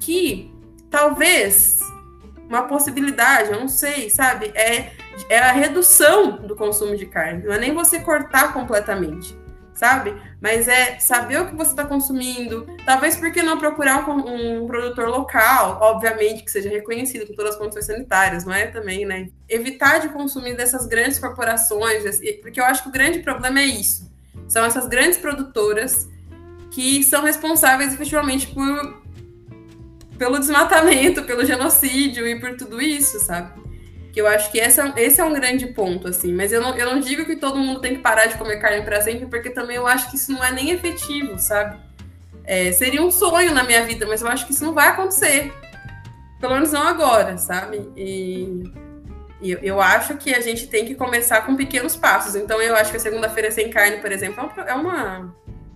Que 0.00 0.52
talvez 0.90 1.80
uma 2.48 2.62
possibilidade, 2.62 3.50
eu 3.50 3.60
não 3.60 3.68
sei, 3.68 4.10
sabe? 4.10 4.52
É, 4.54 4.92
é 5.28 5.38
a 5.38 5.52
redução 5.52 6.36
do 6.38 6.54
consumo 6.54 6.96
de 6.96 7.06
carne. 7.06 7.44
Não 7.44 7.52
é 7.52 7.58
nem 7.58 7.72
você 7.72 8.00
cortar 8.00 8.52
completamente 8.52 9.43
sabe? 9.74 10.14
Mas 10.40 10.68
é 10.68 10.98
saber 10.98 11.40
o 11.40 11.48
que 11.48 11.54
você 11.54 11.70
está 11.70 11.84
consumindo. 11.84 12.66
Talvez 12.84 13.16
porque 13.16 13.42
não 13.42 13.58
procurar 13.58 14.08
um, 14.08 14.62
um, 14.62 14.66
produtor 14.66 15.08
local, 15.08 15.78
obviamente 15.80 16.44
que 16.44 16.50
seja 16.50 16.68
reconhecido 16.68 17.26
com 17.26 17.34
todas 17.34 17.52
as 17.52 17.58
condições 17.58 17.86
sanitárias, 17.86 18.44
não 18.44 18.52
é 18.52 18.66
também, 18.66 19.04
né? 19.04 19.28
Evitar 19.48 19.98
de 19.98 20.08
consumir 20.08 20.56
dessas 20.56 20.86
grandes 20.86 21.18
corporações, 21.18 22.20
porque 22.40 22.60
eu 22.60 22.64
acho 22.64 22.82
que 22.82 22.88
o 22.88 22.92
grande 22.92 23.18
problema 23.20 23.60
é 23.60 23.66
isso. 23.66 24.10
São 24.48 24.64
essas 24.64 24.86
grandes 24.86 25.18
produtoras 25.18 26.08
que 26.70 27.02
são 27.02 27.22
responsáveis 27.22 27.92
efetivamente 27.92 28.48
por 28.48 29.04
pelo 30.18 30.38
desmatamento, 30.38 31.24
pelo 31.24 31.44
genocídio 31.44 32.26
e 32.26 32.38
por 32.38 32.56
tudo 32.56 32.80
isso, 32.80 33.18
sabe? 33.18 33.60
Que 34.14 34.20
eu 34.20 34.28
acho 34.28 34.52
que 34.52 34.60
essa, 34.60 34.94
esse 34.96 35.20
é 35.20 35.24
um 35.24 35.32
grande 35.32 35.66
ponto, 35.66 36.06
assim. 36.06 36.32
Mas 36.32 36.52
eu 36.52 36.60
não, 36.60 36.72
eu 36.76 36.86
não 36.86 37.00
digo 37.00 37.24
que 37.24 37.34
todo 37.34 37.58
mundo 37.58 37.80
tem 37.80 37.96
que 37.96 38.00
parar 38.00 38.26
de 38.26 38.38
comer 38.38 38.58
carne 38.58 38.84
para 38.84 39.00
sempre, 39.00 39.26
porque 39.26 39.50
também 39.50 39.74
eu 39.74 39.88
acho 39.88 40.08
que 40.08 40.14
isso 40.14 40.30
não 40.30 40.44
é 40.44 40.52
nem 40.52 40.70
efetivo, 40.70 41.36
sabe? 41.36 41.76
É, 42.44 42.70
seria 42.70 43.02
um 43.02 43.10
sonho 43.10 43.52
na 43.52 43.64
minha 43.64 43.84
vida, 43.84 44.06
mas 44.06 44.22
eu 44.22 44.28
acho 44.28 44.46
que 44.46 44.52
isso 44.52 44.64
não 44.64 44.72
vai 44.72 44.86
acontecer. 44.86 45.52
Pelo 46.38 46.54
menos 46.54 46.70
não 46.70 46.86
agora, 46.86 47.36
sabe? 47.38 47.90
E, 47.96 48.62
e 49.42 49.58
eu, 49.60 49.80
acho 49.80 50.16
que 50.16 50.32
a 50.32 50.40
gente 50.40 50.68
tem 50.68 50.84
que 50.84 50.94
começar 50.94 51.40
com 51.44 51.56
pequenos 51.56 51.96
passos. 51.96 52.36
Então 52.36 52.62
eu 52.62 52.76
acho 52.76 52.92
que 52.92 52.96
a 52.96 53.00
segunda-feira 53.00 53.50
sem 53.50 53.68
carne, 53.68 53.96
por 53.96 54.12
exemplo, 54.12 54.48
é, 54.64 54.74
uma, 54.74 55.34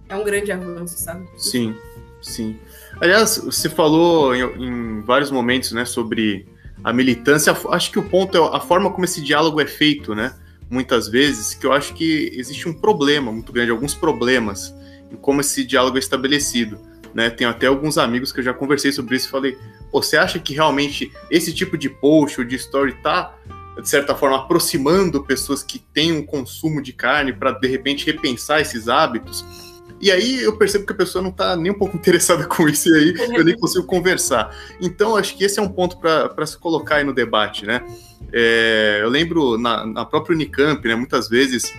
é 0.09 0.15
um 0.15 0.23
grande 0.23 0.53
avanço, 0.53 0.97
sabe? 0.97 1.27
Sim, 1.37 1.75
sim. 2.23 2.57
Aliás, 3.01 3.37
você 3.39 3.69
falou 3.69 4.33
em, 4.33 4.43
em 4.43 5.01
vários 5.01 5.33
momentos, 5.33 5.73
né, 5.73 5.85
sobre 5.85 6.47
a 6.83 6.93
militância. 6.93 7.57
Acho 7.71 7.91
que 7.91 7.99
o 7.99 8.03
ponto 8.03 8.37
é 8.37 8.57
a 8.57 8.61
forma 8.61 8.91
como 8.91 9.05
esse 9.05 9.21
diálogo 9.21 9.61
é 9.61 9.67
feito, 9.67 10.15
né? 10.15 10.35
Muitas 10.71 11.09
vezes, 11.09 11.55
que 11.55 11.67
eu 11.67 11.73
acho 11.73 11.95
que 11.95 12.31
existe 12.35 12.69
um 12.69 12.75
problema 12.75 13.33
muito 13.33 13.53
grande, 13.53 13.71
alguns 13.71 13.95
problemas 13.95 14.75
em 15.11 15.17
como 15.17 15.41
esse 15.41 15.65
diálogo 15.65 15.97
é 15.97 16.01
estabelecido. 16.01 16.79
Né? 17.15 17.31
Tenho 17.31 17.49
até 17.49 17.67
alguns 17.67 17.97
amigos 17.97 18.33
que 18.33 18.41
eu 18.41 18.45
já 18.45 18.53
conversei 18.53 18.93
sobre 18.93 19.17
isso 19.17 19.29
e 19.29 19.31
falei: 19.31 19.59
você 19.93 20.17
acha 20.17 20.39
que 20.39 20.55
realmente 20.55 21.11
esse 21.31 21.55
tipo 21.55 21.77
de 21.79 21.89
post 21.89 22.41
ou 22.41 22.47
de 22.47 22.57
story 22.57 22.95
tá, 23.03 23.35
de 23.81 23.89
certa 23.89 24.15
forma, 24.15 24.37
aproximando 24.37 25.25
pessoas 25.25 25.63
que 25.63 25.79
têm 25.79 26.13
um 26.13 26.25
consumo 26.25 26.83
de 26.83 26.93
carne 26.93 27.33
para 27.33 27.53
de 27.53 27.67
repente 27.67 28.05
repensar 28.05 28.61
esses 28.61 28.89
hábitos? 28.89 29.45
E 30.01 30.11
aí 30.11 30.43
eu 30.43 30.57
percebo 30.57 30.87
que 30.87 30.93
a 30.93 30.97
pessoa 30.97 31.23
não 31.23 31.31
está 31.31 31.57
nem 31.57 31.73
um 31.73 31.79
pouco 31.79 31.97
interessada 31.99 32.45
com 32.47 32.69
isso, 32.69 32.89
e 32.89 32.99
aí 32.99 33.15
eu 33.37 33.45
nem 33.45 33.59
consigo 33.59 33.85
conversar. 33.87 34.55
Então, 34.81 35.17
acho 35.17 35.37
que 35.37 35.45
esse 35.45 35.59
é 35.59 35.63
um 35.63 35.69
ponto 35.69 35.99
para 35.99 36.47
se 36.47 36.57
colocar 36.57 36.97
aí 36.97 37.05
no 37.05 37.13
debate, 37.13 37.67
né? 37.67 37.85
É, 38.33 39.01
eu 39.03 39.09
lembro 39.09 39.57
na, 39.57 39.87
na 39.87 40.05
própria 40.05 40.35
Unicamp, 40.35 40.87
né, 40.87 40.95
muitas 40.95 41.29
vezes 41.29 41.73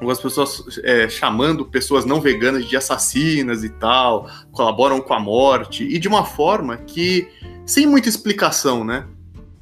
algumas 0.00 0.20
pessoas 0.20 0.80
é, 0.82 1.08
chamando 1.08 1.64
pessoas 1.64 2.04
não 2.04 2.20
veganas 2.20 2.66
de 2.66 2.76
assassinas 2.76 3.64
e 3.64 3.68
tal, 3.68 4.28
colaboram 4.52 5.00
com 5.00 5.14
a 5.14 5.20
morte, 5.20 5.84
e 5.84 5.98
de 5.98 6.08
uma 6.08 6.24
forma 6.24 6.76
que, 6.76 7.28
sem 7.64 7.86
muita 7.86 8.08
explicação, 8.08 8.84
né? 8.84 9.06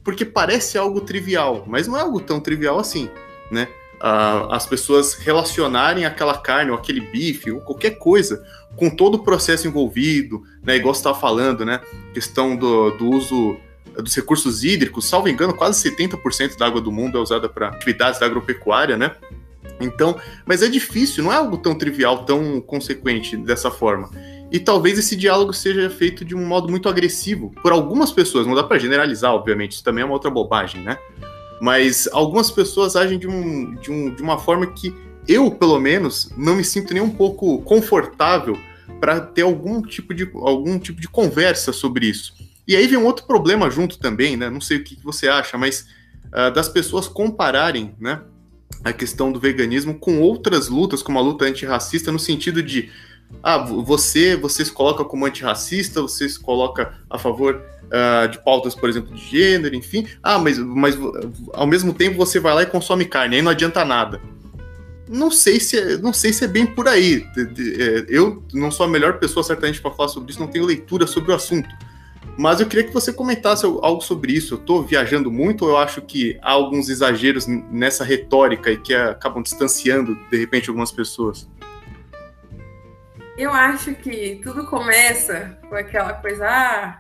Porque 0.02 0.24
parece 0.24 0.76
algo 0.76 1.00
trivial, 1.00 1.64
mas 1.66 1.86
não 1.86 1.96
é 1.96 2.00
algo 2.00 2.18
tão 2.18 2.40
trivial 2.40 2.78
assim, 2.78 3.08
né? 3.50 3.68
Uh, 4.02 4.52
as 4.52 4.66
pessoas 4.66 5.14
relacionarem 5.14 6.04
aquela 6.04 6.36
carne 6.36 6.72
ou 6.72 6.76
aquele 6.76 7.00
bife 7.00 7.52
ou 7.52 7.60
qualquer 7.60 7.92
coisa 7.98 8.44
com 8.76 8.90
todo 8.90 9.14
o 9.14 9.18
processo 9.22 9.68
envolvido, 9.68 10.42
né? 10.62 10.76
Igual 10.76 10.94
você 10.94 11.00
estava 11.00 11.18
falando, 11.18 11.64
né? 11.64 11.80
Questão 12.12 12.56
do, 12.56 12.90
do 12.92 13.10
uso 13.10 13.56
dos 13.94 14.14
recursos 14.14 14.64
hídricos, 14.64 15.04
salvo 15.04 15.28
engano, 15.28 15.52
quase 15.52 15.88
70% 15.90 16.56
da 16.56 16.66
água 16.66 16.80
do 16.80 16.90
mundo 16.90 17.18
é 17.18 17.20
usada 17.20 17.48
para 17.48 17.68
atividades 17.68 18.18
da 18.18 18.26
agropecuária, 18.26 18.96
né? 18.96 19.12
Então, 19.78 20.18
mas 20.46 20.62
é 20.62 20.68
difícil, 20.68 21.22
não 21.22 21.32
é 21.32 21.36
algo 21.36 21.58
tão 21.58 21.74
trivial, 21.74 22.24
tão 22.24 22.60
consequente 22.60 23.36
dessa 23.36 23.70
forma. 23.70 24.10
E 24.50 24.58
talvez 24.58 24.98
esse 24.98 25.16
diálogo 25.16 25.52
seja 25.52 25.88
feito 25.90 26.24
de 26.24 26.34
um 26.34 26.46
modo 26.46 26.68
muito 26.70 26.88
agressivo 26.88 27.52
por 27.62 27.72
algumas 27.72 28.10
pessoas, 28.10 28.46
não 28.46 28.54
dá 28.54 28.62
para 28.62 28.78
generalizar, 28.78 29.32
obviamente, 29.32 29.72
isso 29.72 29.84
também 29.84 30.02
é 30.02 30.04
uma 30.04 30.14
outra 30.14 30.30
bobagem, 30.30 30.82
né? 30.82 30.96
Mas 31.62 32.08
algumas 32.10 32.50
pessoas 32.50 32.96
agem 32.96 33.20
de, 33.20 33.28
um, 33.28 33.76
de, 33.76 33.88
um, 33.88 34.12
de 34.12 34.20
uma 34.20 34.36
forma 34.36 34.66
que 34.66 34.92
eu, 35.28 35.48
pelo 35.48 35.78
menos, 35.78 36.28
não 36.36 36.56
me 36.56 36.64
sinto 36.64 36.92
nem 36.92 37.00
um 37.00 37.08
pouco 37.08 37.62
confortável 37.62 38.58
para 38.98 39.20
ter 39.20 39.42
algum 39.42 39.80
tipo, 39.80 40.12
de, 40.12 40.28
algum 40.34 40.76
tipo 40.76 41.00
de 41.00 41.06
conversa 41.06 41.72
sobre 41.72 42.06
isso. 42.06 42.34
E 42.66 42.74
aí 42.74 42.88
vem 42.88 42.98
um 42.98 43.04
outro 43.04 43.24
problema 43.28 43.70
junto 43.70 43.96
também, 43.96 44.36
né? 44.36 44.50
Não 44.50 44.60
sei 44.60 44.78
o 44.78 44.82
que 44.82 44.98
você 45.04 45.28
acha, 45.28 45.56
mas 45.56 45.86
uh, 46.32 46.52
das 46.52 46.68
pessoas 46.68 47.06
compararem, 47.06 47.94
né? 48.00 48.20
A 48.82 48.92
questão 48.92 49.30
do 49.30 49.38
veganismo 49.38 49.94
com 49.94 50.20
outras 50.20 50.68
lutas, 50.68 51.00
como 51.00 51.20
a 51.20 51.22
luta 51.22 51.44
antirracista, 51.44 52.10
no 52.10 52.18
sentido 52.18 52.60
de 52.60 52.90
ah, 53.42 53.58
você, 53.58 54.36
você 54.36 54.64
se 54.64 54.72
coloca 54.72 55.04
como 55.04 55.26
antirracista, 55.26 56.00
você 56.02 56.28
se 56.28 56.38
coloca 56.38 56.94
a 57.10 57.18
favor 57.18 57.60
uh, 57.92 58.28
de 58.28 58.42
pautas, 58.42 58.74
por 58.74 58.88
exemplo, 58.88 59.14
de 59.14 59.22
gênero, 59.22 59.74
enfim. 59.74 60.06
Ah, 60.22 60.38
mas, 60.38 60.58
mas 60.58 60.96
ao 61.52 61.66
mesmo 61.66 61.92
tempo 61.92 62.16
você 62.16 62.40
vai 62.40 62.54
lá 62.54 62.62
e 62.62 62.66
consome 62.66 63.04
carne, 63.04 63.36
aí 63.36 63.42
não 63.42 63.50
adianta 63.50 63.84
nada. 63.84 64.20
Não 65.08 65.30
sei 65.30 65.60
se 65.60 65.78
é, 65.78 65.98
não 65.98 66.12
sei 66.12 66.32
se 66.32 66.44
é 66.44 66.48
bem 66.48 66.64
por 66.64 66.88
aí. 66.88 67.26
É, 67.36 68.06
eu 68.08 68.42
não 68.52 68.70
sou 68.70 68.86
a 68.86 68.88
melhor 68.88 69.18
pessoa 69.18 69.42
certamente 69.42 69.80
para 69.80 69.90
falar 69.90 70.08
sobre 70.08 70.30
isso, 70.30 70.40
não 70.40 70.48
tenho 70.48 70.64
leitura 70.64 71.06
sobre 71.06 71.32
o 71.32 71.34
assunto. 71.34 71.68
Mas 72.38 72.60
eu 72.60 72.66
queria 72.66 72.84
que 72.84 72.94
você 72.94 73.12
comentasse 73.12 73.66
algo 73.66 74.00
sobre 74.00 74.32
isso. 74.32 74.54
Eu 74.54 74.58
estou 74.58 74.82
viajando 74.82 75.30
muito 75.30 75.66
ou 75.66 75.70
eu 75.70 75.76
acho 75.76 76.00
que 76.00 76.38
há 76.40 76.52
alguns 76.52 76.88
exageros 76.88 77.46
nessa 77.46 78.04
retórica 78.04 78.70
e 78.70 78.76
que 78.78 78.94
acabam 78.94 79.42
distanciando, 79.42 80.16
de 80.30 80.38
repente, 80.38 80.70
algumas 80.70 80.90
pessoas? 80.90 81.46
Eu 83.36 83.50
acho 83.50 83.94
que 83.94 84.40
tudo 84.42 84.66
começa 84.66 85.58
com 85.68 85.74
aquela 85.74 86.12
coisa, 86.14 86.46
ah, 86.46 86.98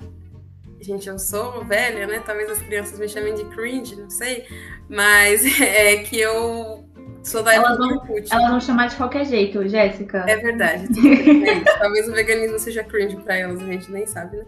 Gente, 0.82 1.08
eu 1.08 1.16
sou 1.16 1.64
velha, 1.64 2.08
né? 2.08 2.20
Talvez 2.26 2.50
as 2.50 2.58
crianças 2.60 2.98
me 2.98 3.08
chamem 3.08 3.34
de 3.36 3.44
cringe, 3.44 3.94
não 3.94 4.10
sei. 4.10 4.48
Mas 4.88 5.44
é 5.60 5.98
que 5.98 6.18
eu 6.18 6.84
sou 7.22 7.42
da 7.42 7.54
elas 7.54 7.78
vão. 7.78 8.02
Elas 8.30 8.50
vão 8.50 8.60
chamar 8.60 8.88
de 8.88 8.96
qualquer 8.96 9.24
jeito, 9.26 9.66
Jéssica. 9.68 10.24
É 10.28 10.36
verdade. 10.36 10.88
Talvez 11.78 12.08
o 12.08 12.12
veganismo 12.12 12.58
seja 12.58 12.84
cringe 12.84 13.16
para 13.16 13.36
elas, 13.36 13.60
a 13.62 13.66
gente 13.66 13.90
nem 13.90 14.06
sabe, 14.06 14.38
né? 14.38 14.44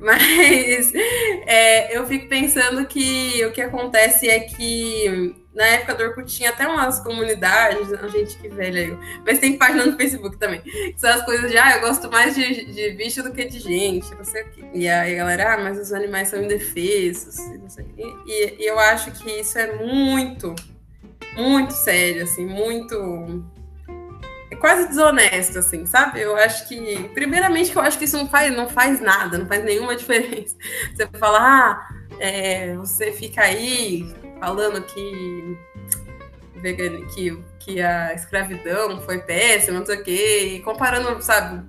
Mas 0.00 0.92
é, 1.46 1.96
eu 1.96 2.06
fico 2.06 2.28
pensando 2.28 2.84
que 2.86 3.44
o 3.44 3.52
que 3.52 3.60
acontece 3.60 4.28
é 4.28 4.40
que 4.40 5.34
na 5.58 5.66
época 5.66 5.94
do 5.96 6.04
Orkut 6.04 6.32
tinha 6.32 6.50
até 6.50 6.68
umas 6.68 7.00
comunidades, 7.00 7.88
gente 8.12 8.38
que 8.38 8.48
velha 8.48 8.78
eu, 8.78 8.98
mas 9.26 9.40
tem 9.40 9.58
página 9.58 9.86
no 9.86 9.96
Facebook 9.96 10.36
também. 10.36 10.62
São 10.96 11.10
as 11.10 11.24
coisas 11.24 11.50
de, 11.50 11.58
ah, 11.58 11.76
eu 11.76 11.80
gosto 11.80 12.08
mais 12.08 12.34
de, 12.34 12.72
de 12.72 12.90
bicho 12.92 13.24
do 13.24 13.32
que 13.32 13.44
de 13.44 13.58
gente, 13.58 14.14
não 14.14 14.24
sei 14.24 14.42
o 14.44 14.50
quê. 14.50 14.64
E 14.72 14.88
aí 14.88 15.14
a 15.14 15.16
galera, 15.16 15.54
ah, 15.54 15.58
mas 15.58 15.78
os 15.78 15.92
animais 15.92 16.28
são 16.28 16.40
indefesos, 16.40 17.38
não 17.60 17.68
sei 17.68 17.84
o 17.84 17.88
quê. 17.88 18.14
E, 18.24 18.62
e 18.62 18.66
eu 18.66 18.78
acho 18.78 19.10
que 19.10 19.28
isso 19.40 19.58
é 19.58 19.76
muito, 19.84 20.54
muito 21.36 21.72
sério, 21.72 22.24
assim, 22.24 22.46
muito 22.46 23.44
é 24.50 24.56
quase 24.56 24.88
desonesto, 24.88 25.58
assim, 25.58 25.84
sabe? 25.84 26.20
Eu 26.20 26.34
acho 26.36 26.66
que, 26.68 27.08
primeiramente, 27.14 27.74
eu 27.74 27.82
acho 27.82 27.98
que 27.98 28.04
isso 28.04 28.16
não 28.16 28.28
faz, 28.28 28.54
não 28.54 28.68
faz 28.68 29.00
nada, 29.00 29.38
não 29.38 29.46
faz 29.46 29.62
nenhuma 29.62 29.94
diferença. 29.96 30.56
Você 30.94 31.06
fala, 31.18 31.38
ah, 31.38 31.88
é, 32.18 32.74
você 32.76 33.12
fica 33.12 33.42
aí 33.42 34.14
falando 34.40 34.82
que, 34.82 35.58
que, 37.14 37.42
que 37.58 37.80
a 37.82 38.14
escravidão 38.14 39.00
foi 39.02 39.18
péssima, 39.18 39.80
não 39.80 39.86
sei 39.86 39.96
o 39.96 40.04
quê, 40.04 40.52
e 40.54 40.60
comparando, 40.60 41.22
sabe, 41.22 41.62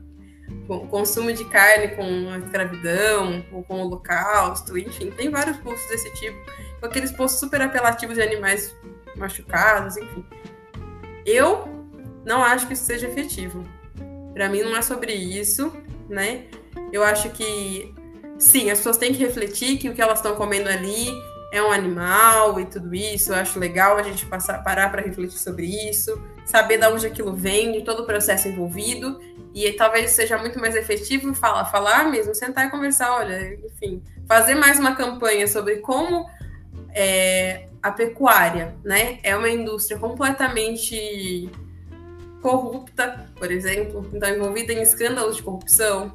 o 0.68 0.88
consumo 0.88 1.34
de 1.34 1.44
carne 1.46 1.90
com 1.90 2.30
a 2.30 2.38
escravidão, 2.38 3.44
ou 3.52 3.64
com 3.64 3.76
o 3.76 3.86
holocausto, 3.86 4.78
enfim, 4.78 5.12
tem 5.12 5.30
vários 5.30 5.58
posts 5.58 5.90
desse 5.90 6.14
tipo, 6.14 6.38
com 6.80 6.86
aqueles 6.86 7.12
posts 7.12 7.40
super 7.40 7.62
apelativos 7.62 8.16
de 8.16 8.22
animais 8.22 8.74
machucados, 9.20 9.98
enfim. 9.98 10.26
Eu 11.26 11.86
não 12.26 12.44
acho 12.44 12.68
que 12.68 12.74
isso 12.74 12.84
seja 12.84 13.08
efetivo. 13.08 13.64
Para 14.34 14.50
mim 14.50 14.62
não 14.62 14.76
é 14.76 14.82
sobre 14.82 15.14
isso, 15.14 15.74
né? 16.08 16.46
Eu 16.92 17.04
acho 17.04 17.30
que 17.32 17.94
sim, 18.38 18.72
as 18.72 18.80
pessoas 18.80 18.98
têm 18.98 19.14
que 19.14 19.20
refletir 19.20 19.78
que 19.78 19.90
o 19.90 19.94
que 19.94 20.02
elas 20.02 20.20
estão 20.20 20.36
comendo 20.36 20.70
ali 20.70 21.10
é 21.52 21.62
um 21.62 21.72
animal 21.72 22.60
e 22.60 22.66
tudo 22.66 22.94
isso. 22.96 23.32
Eu 23.32 23.38
acho 23.38 23.60
legal 23.60 23.98
a 23.98 24.04
gente 24.04 24.26
passar, 24.26 24.64
parar 24.64 24.92
para 24.92 25.02
refletir 25.02 25.38
sobre 25.38 25.66
isso, 25.90 26.22
saber 26.46 26.78
de 26.78 26.88
onde 26.88 27.08
aquilo 27.08 27.34
vem, 27.34 27.72
de 27.72 27.82
todo 27.84 28.04
o 28.04 28.06
processo 28.06 28.48
envolvido. 28.48 29.20
E 29.54 29.72
talvez 29.74 30.12
seja 30.12 30.38
muito 30.38 30.60
mais 30.60 30.76
efetivo 30.76 31.34
falar, 31.34 31.66
falar 31.66 32.10
mesmo, 32.10 32.36
sentar 32.36 32.68
e 32.68 32.70
conversar, 32.70 33.14
olha, 33.14 33.56
enfim, 33.66 34.04
fazer 34.28 34.54
mais 34.54 34.80
uma 34.80 34.96
campanha 34.96 35.48
sobre 35.48 35.78
como 35.78 36.30
é, 36.94 37.69
a 37.82 37.92
pecuária, 37.92 38.76
né, 38.84 39.20
é 39.24 39.36
uma 39.36 39.50
indústria 39.50 39.98
completamente 39.98 41.50
corrupta, 42.42 43.30
por 43.36 43.52
exemplo, 43.52 44.10
então 44.14 44.30
envolvida 44.30 44.74
em 44.74 44.82
escândalos 44.82 45.38
de 45.38 45.44
corrupção, 45.44 46.14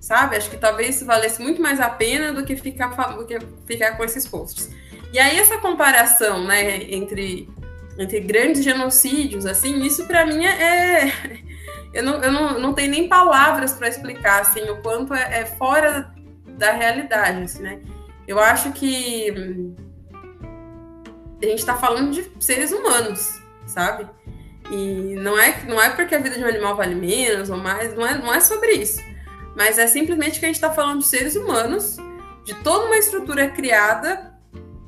sabe? 0.00 0.36
Acho 0.36 0.50
que 0.50 0.56
talvez 0.56 1.02
valesse 1.02 1.42
muito 1.42 1.60
mais 1.60 1.80
a 1.80 1.88
pena 1.88 2.32
do 2.32 2.44
que 2.44 2.56
ficar, 2.56 2.88
do 3.16 3.26
que 3.26 3.38
ficar 3.66 3.96
com 3.96 4.04
esses 4.04 4.26
posts. 4.26 4.70
E 5.12 5.18
aí 5.18 5.38
essa 5.38 5.58
comparação, 5.58 6.44
né, 6.44 6.82
entre, 6.92 7.48
entre 7.98 8.20
grandes 8.20 8.62
genocídios, 8.62 9.46
assim, 9.46 9.82
isso 9.82 10.06
para 10.06 10.26
mim 10.26 10.44
é, 10.44 11.06
é, 11.06 11.12
eu 11.94 12.02
não, 12.02 12.22
eu 12.22 12.32
não, 12.32 12.60
não 12.60 12.74
tenho 12.74 12.90
nem 12.90 13.08
palavras 13.08 13.72
para 13.72 13.88
explicar, 13.88 14.42
assim, 14.42 14.68
o 14.70 14.80
quanto 14.82 15.14
é, 15.14 15.40
é, 15.40 15.46
fora 15.46 16.12
da 16.56 16.72
realidade, 16.72 17.42
assim, 17.42 17.62
né? 17.62 17.80
Eu 18.26 18.38
acho 18.38 18.72
que 18.72 19.74
a 21.40 21.46
gente 21.46 21.58
está 21.58 21.76
falando 21.76 22.12
de 22.12 22.30
seres 22.40 22.72
humanos, 22.72 23.40
sabe? 23.66 24.08
E 24.70 25.14
não 25.16 25.38
é, 25.38 25.64
não 25.66 25.80
é 25.80 25.90
porque 25.90 26.14
a 26.14 26.18
vida 26.18 26.36
de 26.36 26.44
um 26.44 26.48
animal 26.48 26.76
vale 26.76 26.94
menos 26.94 27.48
ou 27.48 27.56
mais, 27.56 27.94
não 27.94 28.06
é, 28.06 28.18
não 28.18 28.34
é 28.34 28.40
sobre 28.40 28.72
isso 28.72 29.00
mas 29.58 29.76
é 29.76 29.88
simplesmente 29.88 30.38
que 30.38 30.46
a 30.46 30.48
gente 30.48 30.54
está 30.54 30.70
falando 30.70 31.00
de 31.00 31.06
seres 31.08 31.34
humanos, 31.34 31.96
de 32.44 32.54
toda 32.62 32.86
uma 32.86 32.96
estrutura 32.96 33.50
criada 33.50 34.32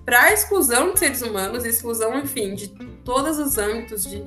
para 0.05 0.33
exclusão 0.33 0.93
de 0.93 1.01
seres 1.01 1.23
humanos, 1.23 1.65
exclusão, 1.65 2.17
enfim, 2.21 2.55
de 2.55 2.69
todos 3.05 3.41
os 3.41 3.59
âmbitos, 3.59 4.05
de 4.05 4.23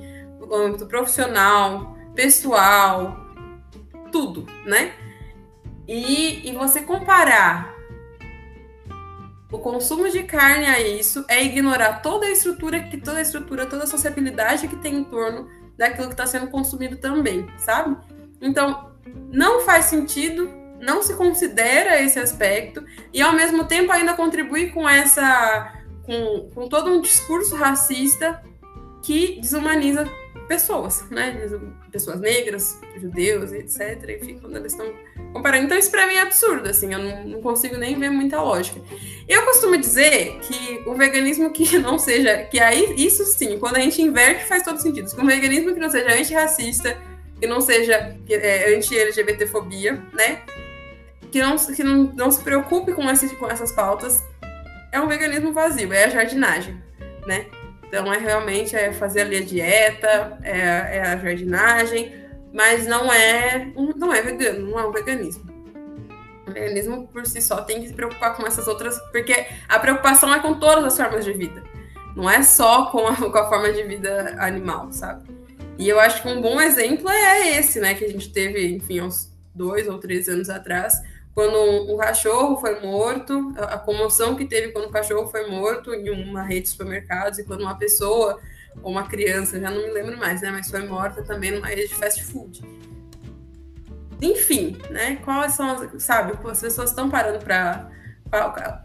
âmbito 0.51 0.85
profissional, 0.85 1.97
pessoal, 2.13 3.25
tudo, 4.11 4.45
né? 4.65 4.91
E, 5.87 6.49
e 6.49 6.51
você 6.51 6.81
comparar 6.81 7.73
o 9.53 9.59
consumo 9.59 10.09
de 10.09 10.23
carne 10.23 10.65
a 10.65 10.81
isso 10.81 11.23
é 11.27 11.43
ignorar 11.43 12.01
toda 12.01 12.25
a 12.25 12.31
estrutura 12.31 12.81
que 12.81 12.97
toda 12.97 13.19
a 13.19 13.21
estrutura, 13.21 13.67
toda 13.67 13.83
a 13.83 13.87
sociabilidade 13.87 14.67
que 14.67 14.75
tem 14.75 14.95
em 14.95 15.03
torno 15.03 15.47
daquilo 15.77 16.07
que 16.07 16.13
está 16.13 16.25
sendo 16.25 16.47
consumido 16.47 16.97
também, 16.97 17.47
sabe? 17.57 17.95
Então, 18.41 18.91
não 19.31 19.61
faz 19.61 19.85
sentido 19.85 20.49
não 20.83 21.01
se 21.01 21.15
considera 21.15 22.01
esse 22.01 22.19
aspecto 22.19 22.83
e 23.13 23.21
ao 23.21 23.33
mesmo 23.33 23.63
tempo 23.63 23.91
ainda 23.91 24.13
contribui 24.15 24.69
com 24.71 24.87
essa 24.87 25.73
com, 26.05 26.49
com 26.53 26.67
todo 26.67 26.91
um 26.91 26.99
discurso 26.99 27.55
racista 27.55 28.43
que 29.01 29.39
desumaniza 29.39 30.05
pessoas, 30.47 31.09
né? 31.09 31.47
Pessoas 31.91 32.19
negras, 32.19 32.81
judeus, 32.97 33.53
etc. 33.53 34.19
Enfim, 34.21 34.39
quando 34.39 34.57
eles 34.57 34.73
estão 34.73 34.93
comparando. 35.33 35.65
Então, 35.65 35.77
isso 35.77 35.91
para 35.91 36.07
mim 36.07 36.13
é 36.13 36.21
absurdo, 36.21 36.69
assim, 36.69 36.93
eu 36.93 36.99
não, 36.99 37.23
não, 37.25 37.41
consigo 37.41 37.75
nem 37.75 37.97
ver 37.97 38.09
muita 38.09 38.41
lógica. 38.41 38.79
Eu 39.27 39.43
costumo 39.43 39.75
dizer 39.75 40.39
que 40.41 40.83
o 40.85 40.93
veganismo 40.93 41.51
que 41.51 41.77
não 41.79 41.97
seja. 41.97 42.43
Que 42.43 42.59
aí, 42.59 42.93
isso 42.97 43.25
sim, 43.25 43.57
quando 43.57 43.77
a 43.77 43.79
gente 43.79 44.01
inverte, 44.01 44.45
faz 44.45 44.63
todo 44.63 44.79
sentido. 44.79 45.13
Que 45.13 45.19
um 45.19 45.25
veganismo 45.25 45.73
que 45.73 45.79
não 45.79 45.89
seja 45.89 46.13
antirracista, 46.13 46.97
que 47.39 47.47
não 47.47 47.59
seja 47.59 48.15
é, 48.29 48.75
anti-LGBTfobia, 48.75 50.01
né? 50.13 50.41
Que, 51.31 51.41
não, 51.41 51.57
que 51.57 51.83
não, 51.83 52.03
não 52.15 52.31
se 52.31 52.41
preocupe 52.41 52.93
com, 52.93 53.09
esse, 53.09 53.35
com 53.35 53.49
essas 53.49 53.71
pautas, 53.71 54.23
é 54.91 55.01
um 55.01 55.07
veganismo 55.07 55.51
vazio, 55.51 55.91
é 55.91 56.05
a 56.05 56.09
jardinagem, 56.09 56.79
né? 57.25 57.47
Então 57.87 58.11
é 58.13 58.17
realmente 58.17 58.75
é 58.75 58.91
fazer 58.93 59.21
ali 59.21 59.37
a 59.37 59.41
dieta, 59.41 60.37
é, 60.43 60.97
é 60.97 61.01
a 61.01 61.17
jardinagem, 61.17 62.22
mas 62.53 62.85
não 62.85 63.11
é 63.11 63.71
não 63.97 64.13
é 64.13 64.21
vegano, 64.21 64.69
não 64.69 64.79
é 64.79 64.85
um 64.85 64.91
veganismo. 64.91 65.51
O 66.47 66.51
veganismo 66.51 67.07
por 67.07 67.25
si 67.25 67.41
só 67.41 67.61
tem 67.61 67.81
que 67.81 67.87
se 67.87 67.93
preocupar 67.93 68.37
com 68.37 68.45
essas 68.45 68.67
outras, 68.67 68.99
porque 69.11 69.45
a 69.67 69.79
preocupação 69.79 70.33
é 70.33 70.39
com 70.39 70.59
todas 70.59 70.85
as 70.85 70.95
formas 70.95 71.25
de 71.25 71.33
vida, 71.33 71.63
não 72.15 72.29
é 72.29 72.43
só 72.43 72.85
com 72.91 73.07
a, 73.07 73.15
com 73.17 73.37
a 73.37 73.49
forma 73.49 73.73
de 73.73 73.83
vida 73.83 74.35
animal, 74.39 74.91
sabe? 74.91 75.33
E 75.77 75.89
eu 75.89 75.99
acho 75.99 76.21
que 76.21 76.27
um 76.27 76.39
bom 76.39 76.61
exemplo 76.61 77.09
é 77.09 77.57
esse, 77.57 77.79
né, 77.79 77.95
que 77.95 78.05
a 78.05 78.09
gente 78.09 78.31
teve, 78.31 78.67
enfim, 78.67 79.01
uns 79.01 79.33
dois 79.55 79.87
ou 79.87 79.97
três 79.97 80.29
anos 80.29 80.49
atrás, 80.49 81.01
quando 81.33 81.91
um, 81.91 81.97
cachorro 81.97 82.57
foi 82.57 82.79
morto, 82.79 83.53
a, 83.57 83.77
comoção 83.79 84.35
que 84.35 84.45
teve 84.45 84.71
quando 84.71 84.85
o 84.85 84.91
cachorro 84.91 85.27
foi 85.29 85.49
morto 85.49 85.91
em 85.93 86.09
uma 86.11 86.43
rede 86.43 86.61
de 86.61 86.69
supermercados 86.69 87.39
e 87.39 87.43
quando 87.43 87.61
uma 87.61 87.75
pessoa 87.75 88.39
ou 88.81 88.91
uma 88.91 89.07
criança, 89.07 89.59
já 89.59 89.69
não 89.69 89.81
me 89.81 89.91
lembro 89.91 90.17
mais, 90.17 90.41
né, 90.41 90.51
mas 90.51 90.69
foi 90.69 90.85
morta 90.87 91.23
também 91.23 91.51
numa 91.51 91.67
rede 91.67 91.87
de 91.87 91.95
fast 91.95 92.23
food. 92.23 92.61
Enfim, 94.21 94.77
né, 94.89 95.17
quais 95.23 95.53
são, 95.53 95.99
sabe, 95.99 96.33
as 96.49 96.61
pessoas 96.61 96.89
estão 96.89 97.09
parando 97.09 97.39
para 97.39 97.89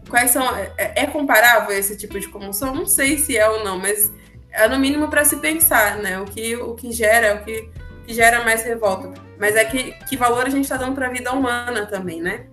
quais 0.07 0.29
são 0.29 0.55
é, 0.55 0.71
é, 0.77 1.07
comparável 1.07 1.75
esse 1.75 1.97
tipo 1.97 2.19
de 2.19 2.27
comoção? 2.27 2.75
Não 2.75 2.85
sei 2.85 3.17
se 3.17 3.35
é 3.35 3.49
ou 3.49 3.63
não, 3.63 3.79
mas 3.79 4.11
é 4.51 4.67
no 4.67 4.77
mínimo 4.77 5.09
para 5.09 5.25
se 5.25 5.37
pensar, 5.37 5.97
né, 5.97 6.19
o 6.19 6.25
que 6.25 6.55
o 6.55 6.75
que 6.75 6.91
gera, 6.91 7.35
o 7.35 7.43
que 7.43 7.69
que 8.09 8.15
gera 8.15 8.43
mais 8.43 8.63
revolta. 8.63 9.13
Mas 9.37 9.55
é 9.55 9.63
que, 9.63 9.91
que 10.07 10.17
valor 10.17 10.47
a 10.47 10.49
gente 10.49 10.63
está 10.63 10.77
dando 10.77 10.95
para 10.95 11.05
a 11.05 11.11
vida 11.11 11.31
humana 11.31 11.85
também, 11.85 12.19
né? 12.19 12.47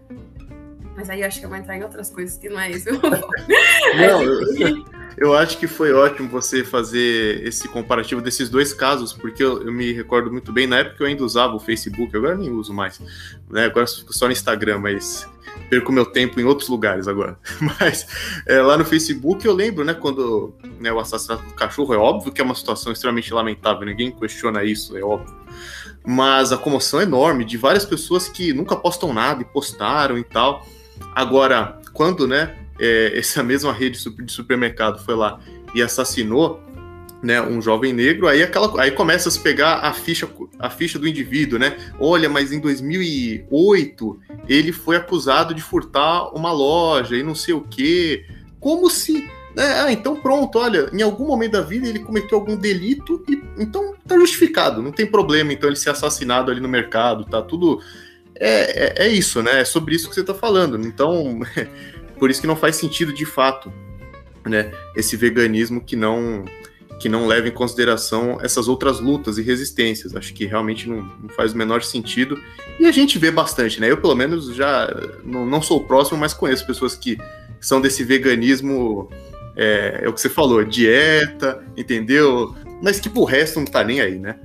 Mas 0.94 1.08
aí 1.08 1.24
acho 1.24 1.38
que 1.40 1.46
eu 1.46 1.48
vou 1.48 1.56
entrar 1.56 1.76
em 1.76 1.82
outras 1.82 2.10
coisas 2.10 2.36
que 2.36 2.50
não 2.50 2.60
é 2.60 2.70
isso. 2.70 2.90
não, 2.92 4.22
eu, 4.60 4.84
eu, 5.16 5.34
acho 5.34 5.58
que 5.58 5.66
foi 5.66 5.92
ótimo 5.92 6.28
você 6.28 6.64
fazer 6.64 7.46
esse 7.46 7.68
comparativo 7.68 8.20
desses 8.20 8.48
dois 8.48 8.72
casos, 8.72 9.12
porque 9.12 9.42
eu, 9.42 9.62
eu, 9.62 9.72
me 9.72 9.92
recordo 9.92 10.30
muito 10.30 10.52
bem, 10.52 10.66
na 10.66 10.78
época 10.78 11.02
eu 11.02 11.06
ainda 11.06 11.24
usava 11.24 11.54
o 11.54 11.60
Facebook, 11.60 12.16
agora 12.16 12.36
nem 12.36 12.50
uso 12.50 12.72
mais. 12.72 13.00
Né? 13.50 13.64
Agora 13.64 13.86
fico 13.86 14.12
só 14.12 14.26
no 14.26 14.32
Instagram, 14.32 14.78
mas 14.78 15.28
perco 15.70 15.90
meu 15.92 16.06
tempo 16.06 16.40
em 16.40 16.44
outros 16.44 16.68
lugares 16.68 17.08
agora. 17.08 17.38
Mas 17.60 18.06
é, 18.46 18.60
lá 18.60 18.76
no 18.76 18.84
Facebook 18.84 19.44
eu 19.46 19.52
lembro, 19.52 19.84
né, 19.84 19.94
quando 19.94 20.54
né, 20.78 20.92
o 20.92 20.98
assassinato 20.98 21.44
do 21.44 21.54
cachorro, 21.54 21.94
é 21.94 21.96
óbvio 21.96 22.32
que 22.32 22.40
é 22.40 22.44
uma 22.44 22.54
situação 22.54 22.92
extremamente 22.92 23.32
lamentável, 23.32 23.86
ninguém 23.86 24.10
questiona 24.10 24.64
isso, 24.64 24.96
é 24.96 25.02
óbvio. 25.02 25.34
Mas 26.04 26.52
a 26.52 26.56
comoção 26.56 27.00
é 27.00 27.02
enorme 27.02 27.44
de 27.44 27.56
várias 27.56 27.84
pessoas 27.84 28.28
que 28.28 28.52
nunca 28.52 28.76
postam 28.76 29.12
nada 29.12 29.42
e 29.42 29.44
postaram 29.44 30.16
e 30.16 30.22
tal. 30.22 30.64
Agora, 31.14 31.80
quando, 31.92 32.26
né, 32.28 32.56
é, 32.78 33.18
essa 33.18 33.42
mesma 33.42 33.72
rede 33.72 33.98
de 33.98 34.32
supermercado 34.32 35.04
foi 35.04 35.14
lá 35.14 35.40
e 35.74 35.82
assassinou 35.82 36.60
né, 37.22 37.40
um 37.40 37.60
jovem 37.60 37.92
negro, 37.92 38.28
aí 38.28 38.42
aquela 38.42 38.80
aí 38.80 38.90
começa 38.90 39.28
a 39.28 39.32
se 39.32 39.40
pegar 39.40 39.76
a 39.76 39.92
ficha 39.92 40.28
a 40.58 40.70
ficha 40.70 40.98
do 40.98 41.08
indivíduo, 41.08 41.58
né? 41.58 41.76
Olha, 41.98 42.28
mas 42.28 42.52
em 42.52 42.60
2008 42.60 44.20
ele 44.48 44.70
foi 44.70 44.96
acusado 44.96 45.54
de 45.54 45.62
furtar 45.62 46.28
uma 46.34 46.52
loja 46.52 47.16
e 47.16 47.22
não 47.22 47.34
sei 47.34 47.54
o 47.54 47.62
quê. 47.62 48.24
Como 48.60 48.90
se 48.90 49.28
né, 49.56 49.80
ah, 49.80 49.92
então 49.92 50.16
pronto, 50.16 50.58
olha, 50.58 50.90
em 50.92 51.00
algum 51.02 51.26
momento 51.26 51.52
da 51.52 51.62
vida 51.62 51.88
ele 51.88 52.00
cometeu 52.00 52.38
algum 52.38 52.56
delito 52.56 53.24
e 53.28 53.42
então 53.58 53.94
tá 54.06 54.16
justificado, 54.18 54.82
não 54.82 54.92
tem 54.92 55.06
problema 55.06 55.52
então 55.52 55.68
ele 55.68 55.76
ser 55.76 55.90
assassinado 55.90 56.50
ali 56.50 56.60
no 56.60 56.68
mercado, 56.68 57.24
tá 57.24 57.40
tudo 57.40 57.80
é, 58.38 59.04
é, 59.04 59.06
é 59.06 59.08
isso, 59.08 59.42
né? 59.42 59.60
É 59.60 59.64
sobre 59.64 59.94
isso 59.94 60.08
que 60.08 60.14
você 60.14 60.22
tá 60.22 60.34
falando. 60.34 60.78
Então, 60.86 61.40
por 62.18 62.30
isso 62.30 62.40
que 62.40 62.46
não 62.46 62.56
faz 62.56 62.76
sentido 62.76 63.12
de 63.12 63.24
fato, 63.24 63.72
né? 64.44 64.72
Esse 64.94 65.16
veganismo 65.16 65.80
que 65.80 65.96
não 65.96 66.44
que 66.98 67.08
não 67.08 67.26
leva 67.26 67.48
em 67.48 67.52
consideração 67.52 68.38
essas 68.42 68.68
outras 68.68 69.00
lutas 69.00 69.36
e 69.38 69.42
resistências. 69.42 70.16
Acho 70.16 70.32
que 70.32 70.46
realmente 70.46 70.88
não, 70.88 71.02
não, 71.02 71.28
faz 71.28 71.52
o 71.52 71.58
menor 71.58 71.82
sentido. 71.82 72.40
E 72.80 72.86
a 72.86 72.92
gente 72.92 73.18
vê 73.18 73.30
bastante, 73.30 73.80
né? 73.80 73.90
Eu, 73.90 73.98
pelo 73.98 74.14
menos, 74.14 74.54
já 74.54 74.88
não, 75.22 75.44
não 75.44 75.60
sou 75.60 75.84
próximo, 75.84 76.18
mas 76.18 76.32
conheço 76.32 76.66
pessoas 76.66 76.94
que 76.94 77.18
são 77.60 77.80
desse 77.80 78.02
veganismo, 78.02 79.10
é, 79.54 80.00
é, 80.02 80.08
o 80.08 80.12
que 80.12 80.20
você 80.20 80.28
falou, 80.28 80.64
dieta, 80.64 81.62
entendeu? 81.76 82.54
Mas 82.82 82.98
que 82.98 83.10
pro 83.10 83.24
resto 83.24 83.58
não 83.58 83.66
tá 83.66 83.84
nem 83.84 84.00
aí, 84.00 84.18
né? 84.18 84.36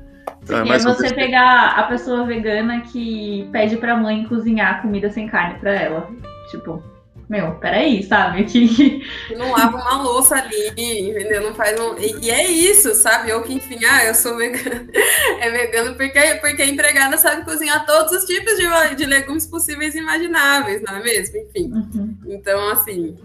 Então, 0.44 0.66
é, 0.66 0.76
é 0.76 0.80
você 0.80 1.14
pegar 1.14 1.76
a 1.78 1.84
pessoa 1.84 2.26
vegana 2.26 2.82
que 2.82 3.48
pede 3.52 3.78
pra 3.78 3.96
mãe 3.96 4.26
cozinhar 4.26 4.82
comida 4.82 5.10
sem 5.10 5.28
carne 5.28 5.60
pra 5.60 5.74
ela. 5.74 6.10
Tipo, 6.50 6.84
meu, 7.32 7.56
peraí, 7.56 8.04
sabe? 8.04 8.44
Que... 8.52 9.08
Não 9.38 9.52
lava 9.52 9.78
uma 9.78 10.02
louça 10.02 10.36
ali, 10.36 10.68
entendeu? 11.10 11.44
Não 11.44 11.56
faz 11.56 11.80
um. 11.80 11.98
E, 11.98 12.30
é 12.30 12.46
isso, 12.46 12.94
sabe? 12.94 13.32
Ou 13.32 13.42
que, 13.42 13.54
enfim, 13.54 13.80
ah, 13.86 14.04
eu 14.04 14.14
sou 14.14 14.36
vegano. 14.36 14.90
é 15.40 15.50
vegano 15.50 15.96
porque, 15.96 16.20
porque 16.42 16.62
a 16.62 16.66
empregada 16.66 17.18
sabe 17.18 17.46
cozinhar 17.46 17.86
todos 17.86 18.12
os 18.12 18.26
tipos 18.26 18.58
de, 18.58 18.96
de 18.96 19.06
legumes 19.06 19.46
possíveis 19.46 19.96
e 19.96 20.00
imagináveis, 20.00 20.82
não 20.82 20.98
é 20.98 21.04
mesmo? 21.04 21.38
Enfim. 21.38 21.72
Uhum. 21.72 22.18
Então, 22.28 22.70
assim. 22.70 23.18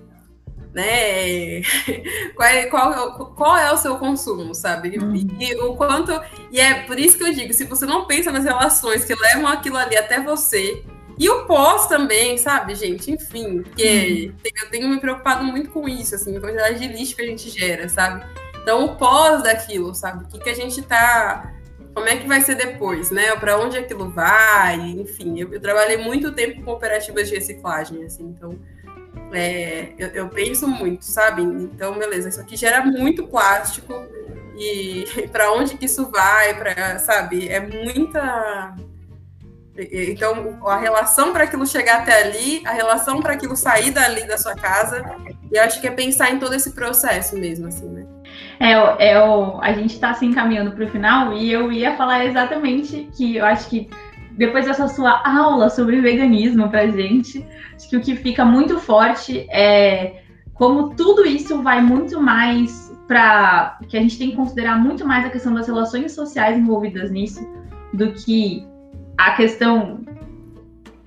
Né? 0.73 1.62
Qual 2.37 2.49
é, 2.49 2.66
qual, 2.66 3.35
qual 3.35 3.57
é 3.57 3.73
o 3.73 3.79
seu 3.79 3.97
consumo, 3.97 4.55
sabe? 4.55 4.99
Uhum. 4.99 5.14
E 5.40 5.55
o 5.57 5.75
quanto. 5.75 6.12
E 6.53 6.61
é 6.61 6.83
por 6.83 6.99
isso 6.99 7.16
que 7.16 7.25
eu 7.25 7.33
digo: 7.33 7.53
se 7.55 7.64
você 7.64 7.87
não 7.87 8.07
pensa 8.07 8.31
nas 8.31 8.45
relações 8.45 9.05
que 9.05 9.14
levam 9.14 9.47
aquilo 9.49 9.79
ali 9.79 9.97
até 9.97 10.21
você, 10.21 10.85
e 11.18 11.29
o 11.31 11.46
pós 11.46 11.87
também, 11.87 12.37
sabe, 12.37 12.74
gente? 12.74 13.11
Enfim, 13.11 13.62
porque 13.62 14.33
uhum. 14.35 14.50
eu 14.62 14.70
tenho 14.70 14.88
me 14.88 15.00
preocupado 15.00 15.44
muito 15.44 15.70
com 15.70 15.88
isso, 15.88 16.14
assim, 16.14 16.37
a 16.37 16.40
quantidade 16.40 16.79
de 16.79 16.88
lixo 16.88 17.16
que 17.16 17.22
a 17.22 17.26
gente 17.26 17.48
gera, 17.48 17.88
sabe? 17.88 18.24
Então, 18.61 18.85
o 18.85 18.96
pós 18.96 19.42
daquilo, 19.42 19.94
sabe? 19.94 20.24
O 20.24 20.29
que, 20.29 20.38
que 20.38 20.50
a 20.50 20.55
gente 20.55 20.83
tá. 20.83 21.52
Como 21.94 22.07
é 22.07 22.16
que 22.16 22.29
vai 22.29 22.42
ser 22.42 22.57
depois, 22.57 23.11
né? 23.11 23.35
Para 23.37 23.59
onde 23.59 23.79
aquilo 23.79 24.11
vai? 24.11 24.76
Enfim, 24.76 25.40
eu, 25.40 25.50
eu, 25.52 25.61
trabalhei 25.61 25.96
muito 25.96 26.33
tempo 26.33 26.57
com 26.57 26.64
cooperativas 26.64 27.29
de 27.29 27.37
reciclagem, 27.37 28.05
assim, 28.05 28.24
então. 28.24 28.59
É, 29.33 29.94
eu, 29.98 30.09
eu 30.09 30.29
penso 30.29 30.68
muito, 30.68 31.05
sabe? 31.05 31.42
Então, 31.42 31.98
beleza, 31.98 32.29
isso 32.29 32.40
aqui 32.40 32.57
gera 32.57 32.85
muito 32.85 33.26
plástico 33.26 33.94
e 34.59 35.05
para 35.33 35.52
onde 35.52 35.79
que 35.79 35.87
isso 35.87 36.11
vai, 36.11 36.59
para, 36.59 36.98
sabe? 36.98 37.48
É 37.48 37.59
muita 37.59 38.76
então, 39.78 40.58
a 40.66 40.76
relação 40.78 41.32
para 41.32 41.44
aquilo 41.44 41.66
chegar 41.66 42.02
até 42.02 42.22
ali, 42.22 42.62
a 42.66 42.72
relação 42.72 43.20
para 43.20 43.34
aquilo 43.34 43.56
sair 43.56 43.90
dali 43.90 44.26
da 44.26 44.38
sua 44.38 44.54
casa, 44.54 45.04
e 45.52 45.58
acho 45.58 45.80
que 45.80 45.86
é 45.86 45.90
pensar 45.90 46.30
em 46.30 46.38
todo 46.38 46.54
esse 46.54 46.72
processo 46.72 47.36
mesmo, 47.36 47.66
assim, 47.66 47.88
né? 47.88 48.06
É, 48.58 49.10
é 49.10 49.16
a 49.16 49.72
gente 49.72 49.94
está 49.94 50.14
se 50.14 50.24
encaminhando 50.24 50.72
para 50.72 50.84
o 50.84 50.88
final 50.88 51.32
e 51.32 51.50
eu 51.52 51.70
ia 51.70 51.96
falar 51.96 52.24
exatamente 52.24 53.08
que 53.16 53.36
eu 53.36 53.44
acho 53.44 53.68
que 53.68 53.88
depois 54.32 54.66
dessa 54.66 54.88
sua 54.88 55.22
aula 55.24 55.70
sobre 55.70 56.00
veganismo 56.00 56.68
para 56.68 56.86
gente, 56.88 57.46
acho 57.74 57.88
que 57.88 57.96
o 57.96 58.00
que 58.00 58.16
fica 58.16 58.44
muito 58.44 58.78
forte 58.78 59.46
é 59.50 60.22
como 60.54 60.94
tudo 60.94 61.24
isso 61.26 61.62
vai 61.62 61.80
muito 61.80 62.20
mais 62.20 62.92
para 63.06 63.78
que 63.88 63.96
a 63.96 64.00
gente 64.00 64.18
tem 64.18 64.30
que 64.30 64.36
considerar 64.36 64.78
muito 64.78 65.06
mais 65.06 65.24
a 65.24 65.30
questão 65.30 65.54
das 65.54 65.66
relações 65.66 66.12
sociais 66.12 66.58
envolvidas 66.58 67.10
nisso 67.10 67.46
do 67.92 68.12
que 68.12 68.66
a 69.16 69.33
questão 69.33 70.00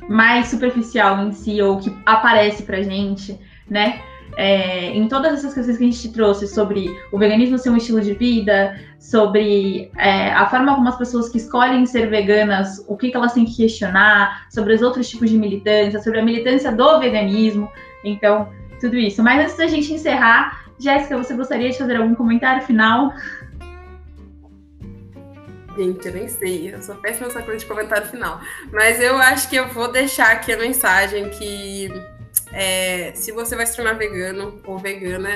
mais 0.08 0.48
superficial 0.48 1.24
em 1.28 1.32
si, 1.32 1.62
ou 1.62 1.78
que 1.78 1.96
aparece 2.06 2.64
pra 2.64 2.82
gente, 2.82 3.40
né? 3.70 4.02
É, 4.38 4.96
em 4.96 5.08
todas 5.08 5.34
essas 5.34 5.54
questões 5.54 5.78
que 5.78 5.84
a 5.84 5.88
gente 5.88 6.14
trouxe 6.14 6.48
sobre 6.48 6.88
o 7.12 7.18
veganismo 7.18 7.58
ser 7.58 7.72
um 7.72 7.78
estilo 7.78 8.00
de 8.00 8.14
vida, 8.14 8.80
sobre 9.00 9.92
é, 9.98 10.32
a 10.32 10.48
forma 10.48 10.76
como 10.76 10.88
as 10.88 10.98
pessoas 10.98 11.30
que 11.30 11.38
escolhem 11.38 11.86
ser 11.86 12.10
veganas, 12.10 12.84
o 12.88 12.96
que, 12.96 13.10
que 13.10 13.18
elas 13.18 13.34
têm 13.34 13.46
que 13.46 13.58
questionar, 13.58 14.48
sobre 14.50 14.74
os 14.74 14.82
outros 14.82 15.10
tipos 15.10 15.30
de 15.30 15.38
militância, 15.38 16.02
sobre 16.02 16.20
a 16.20 16.24
militância 16.24 16.72
do 16.72 17.00
veganismo, 17.00 17.70
então, 18.04 18.50
tudo 18.80 18.98
isso. 18.98 19.22
Mas 19.22 19.42
antes 19.42 19.58
da 19.58 19.68
gente 19.68 19.94
encerrar, 19.94 20.66
Jéssica, 20.80 21.18
você 21.18 21.36
gostaria 21.36 21.70
de 21.70 21.78
fazer 21.78 21.98
algum 21.98 22.16
comentário 22.16 22.62
final? 22.62 23.14
Gente, 25.80 26.06
eu 26.06 26.14
nem 26.14 26.28
sei, 26.28 26.74
eu 26.74 26.82
sou 26.82 26.94
péssima 26.96 27.28
nessa 27.28 27.42
coisa 27.42 27.58
de 27.58 27.66
comentário 27.66 28.06
final. 28.06 28.42
Mas 28.70 29.00
eu 29.00 29.16
acho 29.16 29.50
que 29.50 29.56
eu 29.56 29.70
vou 29.70 29.90
deixar 29.90 30.30
aqui 30.34 30.52
a 30.52 30.58
mensagem 30.58 31.30
que 31.30 31.88
é, 32.52 33.14
se 33.16 33.32
você 33.32 33.56
vai 33.56 33.66
se 33.66 33.78
tornar 33.78 33.94
vegano 33.94 34.62
ou 34.66 34.78
vegana, 34.78 35.30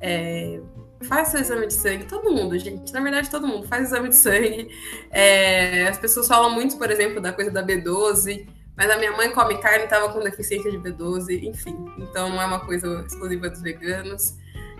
é, 0.00 0.58
faça 1.02 1.38
o 1.38 1.40
exame 1.40 1.68
de 1.68 1.74
sangue. 1.74 2.04
Todo 2.04 2.32
mundo, 2.32 2.58
gente. 2.58 2.92
Na 2.92 3.00
verdade, 3.00 3.30
todo 3.30 3.46
mundo 3.46 3.68
faz 3.68 3.84
exame 3.84 4.08
de 4.08 4.16
sangue. 4.16 4.70
É, 5.12 5.86
as 5.86 5.98
pessoas 5.98 6.26
falam 6.26 6.50
muito, 6.50 6.76
por 6.76 6.90
exemplo, 6.90 7.20
da 7.20 7.32
coisa 7.32 7.52
da 7.52 7.64
B12. 7.64 8.44
Mas 8.76 8.90
a 8.90 8.96
minha 8.96 9.12
mãe 9.12 9.30
come 9.30 9.56
carne 9.58 9.82
e 9.82 9.84
estava 9.84 10.12
com 10.12 10.18
deficiência 10.18 10.68
de 10.68 10.78
B12, 10.78 11.44
enfim. 11.44 11.76
Então 11.96 12.28
não 12.30 12.42
é 12.42 12.44
uma 12.44 12.58
coisa 12.58 13.04
exclusiva 13.06 13.48
dos 13.48 13.62
veganos. 13.62 14.34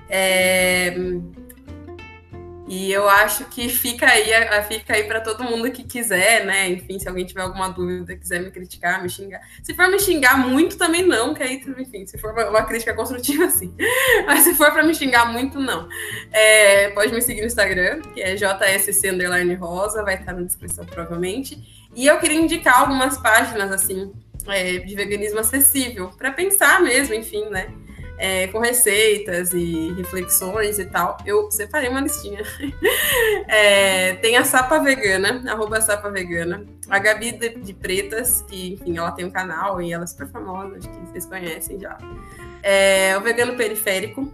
É, 0.08 0.92
e 2.68 2.90
eu 2.90 3.08
acho 3.08 3.44
que 3.44 3.68
fica 3.68 4.06
aí, 4.06 4.24
fica 4.68 4.94
aí 4.94 5.04
para 5.04 5.20
todo 5.20 5.44
mundo 5.44 5.70
que 5.70 5.84
quiser, 5.84 6.44
né? 6.44 6.68
Enfim, 6.68 6.98
se 6.98 7.08
alguém 7.08 7.24
tiver 7.24 7.42
alguma 7.42 7.68
dúvida, 7.68 8.16
quiser 8.16 8.40
me 8.40 8.50
criticar, 8.50 9.00
me 9.00 9.08
xingar. 9.08 9.40
Se 9.62 9.72
for 9.72 9.88
me 9.88 10.00
xingar 10.00 10.36
muito, 10.36 10.76
também 10.76 11.06
não, 11.06 11.32
que 11.32 11.44
aí, 11.44 11.62
enfim, 11.78 12.04
se 12.06 12.18
for 12.18 12.32
uma 12.32 12.64
crítica 12.64 12.92
construtiva, 12.92 13.48
sim. 13.50 13.72
Mas 14.26 14.42
se 14.42 14.54
for 14.54 14.72
para 14.72 14.82
me 14.82 14.94
xingar 14.94 15.32
muito, 15.32 15.60
não. 15.60 15.88
É, 16.32 16.88
pode 16.90 17.14
me 17.14 17.22
seguir 17.22 17.42
no 17.42 17.46
Instagram, 17.46 18.02
que 18.12 18.20
é 18.20 18.34
JSC 18.34 19.10
Rosa, 19.60 20.02
vai 20.02 20.16
estar 20.16 20.32
na 20.32 20.42
descrição 20.42 20.84
provavelmente. 20.84 21.88
E 21.94 22.06
eu 22.06 22.18
queria 22.18 22.40
indicar 22.40 22.80
algumas 22.80 23.16
páginas, 23.16 23.70
assim, 23.70 24.12
é, 24.48 24.78
de 24.78 24.94
veganismo 24.96 25.38
acessível, 25.38 26.10
para 26.18 26.32
pensar 26.32 26.80
mesmo, 26.82 27.14
enfim, 27.14 27.44
né? 27.48 27.68
É, 28.18 28.46
com 28.48 28.58
receitas 28.58 29.52
e 29.52 29.92
reflexões 29.94 30.78
e 30.78 30.86
tal. 30.86 31.18
Eu 31.24 31.50
separei 31.50 31.88
uma 31.88 32.00
listinha. 32.00 32.42
é, 33.48 34.14
tem 34.14 34.36
a 34.36 34.44
Sapa 34.44 34.78
Vegana, 34.78 35.42
arroba 35.50 35.80
Sapa 35.80 36.08
Vegana. 36.10 36.64
A 36.88 36.98
Gabi 36.98 37.32
de, 37.32 37.50
de, 37.50 37.74
Pretas, 37.74 38.42
que, 38.48 38.74
enfim, 38.74 38.96
ela 38.96 39.10
tem 39.12 39.24
um 39.24 39.30
canal 39.30 39.82
e 39.82 39.92
ela 39.92 40.04
é 40.04 40.06
super 40.06 40.28
famosa, 40.28 40.76
acho 40.76 40.88
que 40.88 40.98
vocês 41.06 41.26
conhecem 41.26 41.78
já. 41.78 41.98
É, 42.62 43.16
o 43.18 43.20
Vegano 43.20 43.56
Periférico. 43.56 44.32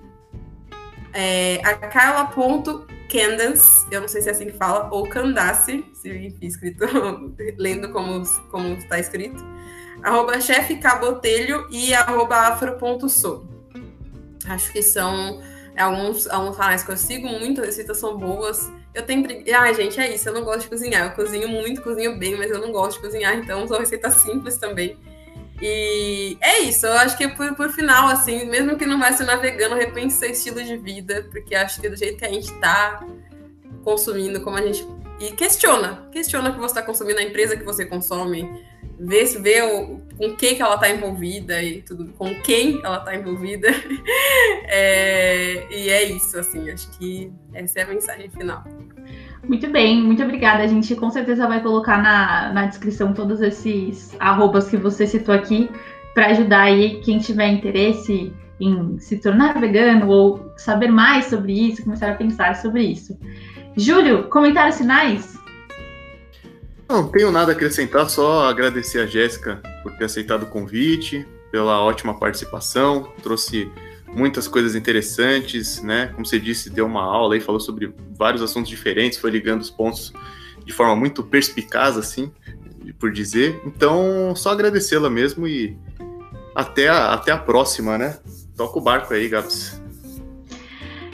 É, 1.15 1.61
a 1.63 1.75
Carla 1.75 2.27
Ponto 2.27 2.87
Candance, 3.11 3.87
eu 3.91 4.01
não 4.01 4.09
sei 4.09 4.23
se 4.23 4.29
é 4.29 4.33
assim 4.33 4.47
que 4.47 4.57
fala, 4.57 4.89
ou 4.91 5.07
Candace, 5.07 5.85
se 5.93 6.35
escrito, 6.41 6.87
lendo 7.59 7.91
como, 7.91 8.23
como 8.51 8.75
está 8.75 8.99
escrito. 8.99 9.45
Arroba 10.03 10.41
chefe 10.41 10.77
cabotelho 10.77 11.67
e 11.71 11.93
arroba 11.93 12.37
afro.sou. 12.49 13.52
Acho 14.47 14.73
que 14.73 14.83
são 14.83 15.41
alguns, 15.77 16.29
alguns 16.29 16.57
canais 16.57 16.83
que 16.83 16.91
eu 16.91 16.97
sigo 16.97 17.29
muito, 17.29 17.61
as 17.61 17.69
receitas 17.69 17.99
são 17.99 18.17
boas. 18.17 18.71
Eu 18.95 19.03
tenho. 19.03 19.27
Ai, 19.55 19.75
gente, 19.75 20.01
é 20.01 20.15
isso. 20.15 20.29
Eu 20.29 20.35
não 20.35 20.45
gosto 20.45 20.63
de 20.63 20.69
cozinhar. 20.69 21.07
Eu 21.07 21.13
cozinho 21.13 21.49
muito, 21.49 21.83
cozinho 21.83 22.19
bem, 22.19 22.37
mas 22.37 22.51
eu 22.51 22.61
não 22.61 22.73
gosto 22.73 22.97
de 22.97 23.07
cozinhar, 23.07 23.35
então 23.37 23.67
são 23.67 23.79
receitas 23.79 24.15
simples 24.15 24.59
também. 24.59 24.99
E 25.63 26.37
é 26.41 26.59
isso, 26.63 26.87
eu 26.87 26.93
acho 26.95 27.17
que 27.17 27.29
por, 27.29 27.55
por 27.55 27.71
final, 27.71 28.09
assim, 28.09 28.45
mesmo 28.47 28.77
que 28.77 28.85
não 28.85 28.99
vai 28.99 29.13
ser 29.13 29.23
navegando, 29.23 29.77
repense 29.77 30.19
seu 30.19 30.29
estilo 30.29 30.61
de 30.61 30.77
vida, 30.77 31.29
porque 31.31 31.55
acho 31.55 31.81
que 31.81 31.89
do 31.89 31.97
jeito 31.97 32.19
que 32.19 32.25
a 32.25 32.29
gente 32.29 32.53
tá 32.55 33.07
consumindo, 33.85 34.41
como 34.41 34.57
a 34.57 34.63
gente. 34.63 34.85
E 35.21 35.31
questiona, 35.31 36.09
questiona 36.11 36.51
o 36.51 36.55
que 36.55 36.59
você 36.59 36.73
está 36.73 36.83
consumindo, 36.83 37.21
a 37.21 37.23
empresa 37.23 37.57
que 37.57 37.63
você 37.63 37.87
consome, 37.87 38.43
ver 38.99 39.25
vê 39.41 39.63
o, 39.63 40.01
com 40.17 40.37
quem 40.37 40.55
que 40.55 40.63
ela 40.63 40.75
está 40.75 40.91
envolvida 40.91 41.63
e 41.63 41.83
tudo, 41.83 42.13
com 42.13 42.35
quem 42.37 42.81
ela 42.85 42.99
está 42.99 43.15
envolvida. 43.15 43.69
é, 44.69 45.67
e 45.71 45.89
é 45.89 46.05
isso, 46.05 46.39
assim, 46.39 46.71
acho 46.71 46.91
que 46.99 47.33
essa 47.55 47.81
é 47.81 47.83
a 47.83 47.87
mensagem 47.89 48.31
final. 48.31 48.65
Muito 49.47 49.69
bem, 49.69 50.01
muito 50.03 50.23
obrigada. 50.23 50.63
A 50.63 50.67
gente 50.67 50.95
com 50.95 51.11
certeza 51.11 51.49
vai 51.49 51.61
colocar 51.61 52.01
na, 52.01 52.53
na 52.53 52.67
descrição 52.67 53.13
todos 53.13 53.41
esses 53.41 54.15
arrobas 54.21 54.69
que 54.69 54.77
você 54.77 55.07
citou 55.07 55.35
aqui 55.35 55.69
para 56.15 56.27
ajudar 56.27 56.63
aí 56.63 57.01
quem 57.01 57.19
tiver 57.19 57.49
interesse 57.49 58.33
em 58.61 58.99
se 58.99 59.19
tornar 59.19 59.59
vegano 59.59 60.09
ou 60.09 60.53
saber 60.57 60.89
mais 60.89 61.27
sobre 61.27 61.53
isso, 61.53 61.83
começar 61.83 62.11
a 62.11 62.15
pensar 62.15 62.55
sobre 62.57 62.83
isso. 62.85 63.19
Júlio, 63.77 64.29
comentários 64.29 64.79
finais? 64.79 65.42
Não 66.89 67.09
tenho 67.09 67.31
nada 67.31 67.53
a 67.53 67.55
acrescentar, 67.55 68.09
só 68.11 68.49
agradecer 68.49 69.01
a 69.01 69.07
Jéssica 69.07 69.63
por 69.83 69.93
ter 69.97 70.05
aceitado 70.05 70.43
o 70.43 70.47
convite, 70.47 71.27
pela 71.51 71.83
ótima 71.83 72.19
participação, 72.19 73.13
trouxe 73.23 73.71
muitas 74.15 74.47
coisas 74.47 74.75
interessantes, 74.75 75.83
né? 75.83 76.09
Como 76.09 76.25
você 76.27 76.39
disse, 76.39 76.71
deu 76.71 76.87
uma 76.87 77.03
aula 77.03 77.37
e 77.37 77.41
falou 77.41 77.61
sobre 77.61 77.95
vários 78.17 78.43
assuntos 78.43 78.71
diferentes, 78.71 79.19
foi 79.19 79.31
ligando 79.31 79.61
os 79.61 79.71
pontos 79.71 80.13
de 80.65 80.73
forma 80.73 80.95
muito 80.95 81.23
perspicaz, 81.23 81.97
assim, 81.97 82.33
por 82.99 83.11
dizer. 83.11 83.61
Então, 83.67 84.35
só 84.37 84.51
agradecê-la 84.51 85.11
mesmo 85.11 85.47
e 85.47 85.77
até 86.55 86.89
a, 86.89 87.13
até 87.13 87.33
a 87.33 87.39
próxima, 87.39 87.99
né? 87.99 88.19
Toca 88.57 88.79
o 88.79 88.83
barco 88.83 89.13
aí, 89.13 89.29
Gabs. 89.29 89.82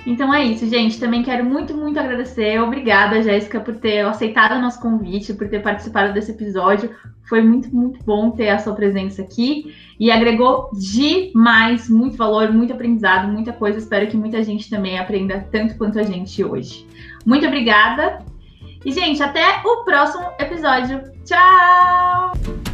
Então 0.08 0.32
é 0.32 0.42
isso, 0.42 0.66
gente. 0.66 0.98
Também 0.98 1.22
quero 1.22 1.44
muito, 1.44 1.76
muito 1.76 2.00
agradecer. 2.00 2.58
Obrigada, 2.62 3.22
Jéssica, 3.22 3.60
por 3.60 3.76
ter 3.76 4.00
aceitado 4.06 4.56
o 4.56 4.62
nosso 4.62 4.80
convite, 4.80 5.34
por 5.34 5.50
ter 5.50 5.60
participado 5.60 6.14
desse 6.14 6.30
episódio. 6.30 6.90
Foi 7.28 7.42
muito, 7.42 7.68
muito 7.76 8.02
bom 8.04 8.30
ter 8.30 8.48
a 8.48 8.58
sua 8.58 8.74
presença 8.74 9.20
aqui 9.20 9.74
e 10.00 10.10
agregou 10.10 10.70
demais, 10.72 11.90
muito 11.90 12.16
valor, 12.16 12.50
muito 12.50 12.72
aprendizado, 12.72 13.30
muita 13.30 13.52
coisa. 13.52 13.76
Espero 13.76 14.06
que 14.06 14.16
muita 14.16 14.42
gente 14.42 14.70
também 14.70 14.98
aprenda 14.98 15.46
tanto 15.52 15.76
quanto 15.76 15.98
a 15.98 16.02
gente 16.02 16.42
hoje. 16.42 16.86
Muito 17.26 17.46
obrigada. 17.46 18.24
E, 18.82 18.90
gente, 18.90 19.22
até 19.22 19.60
o 19.62 19.84
próximo 19.84 20.24
episódio. 20.38 21.02
Tchau! 21.26 22.67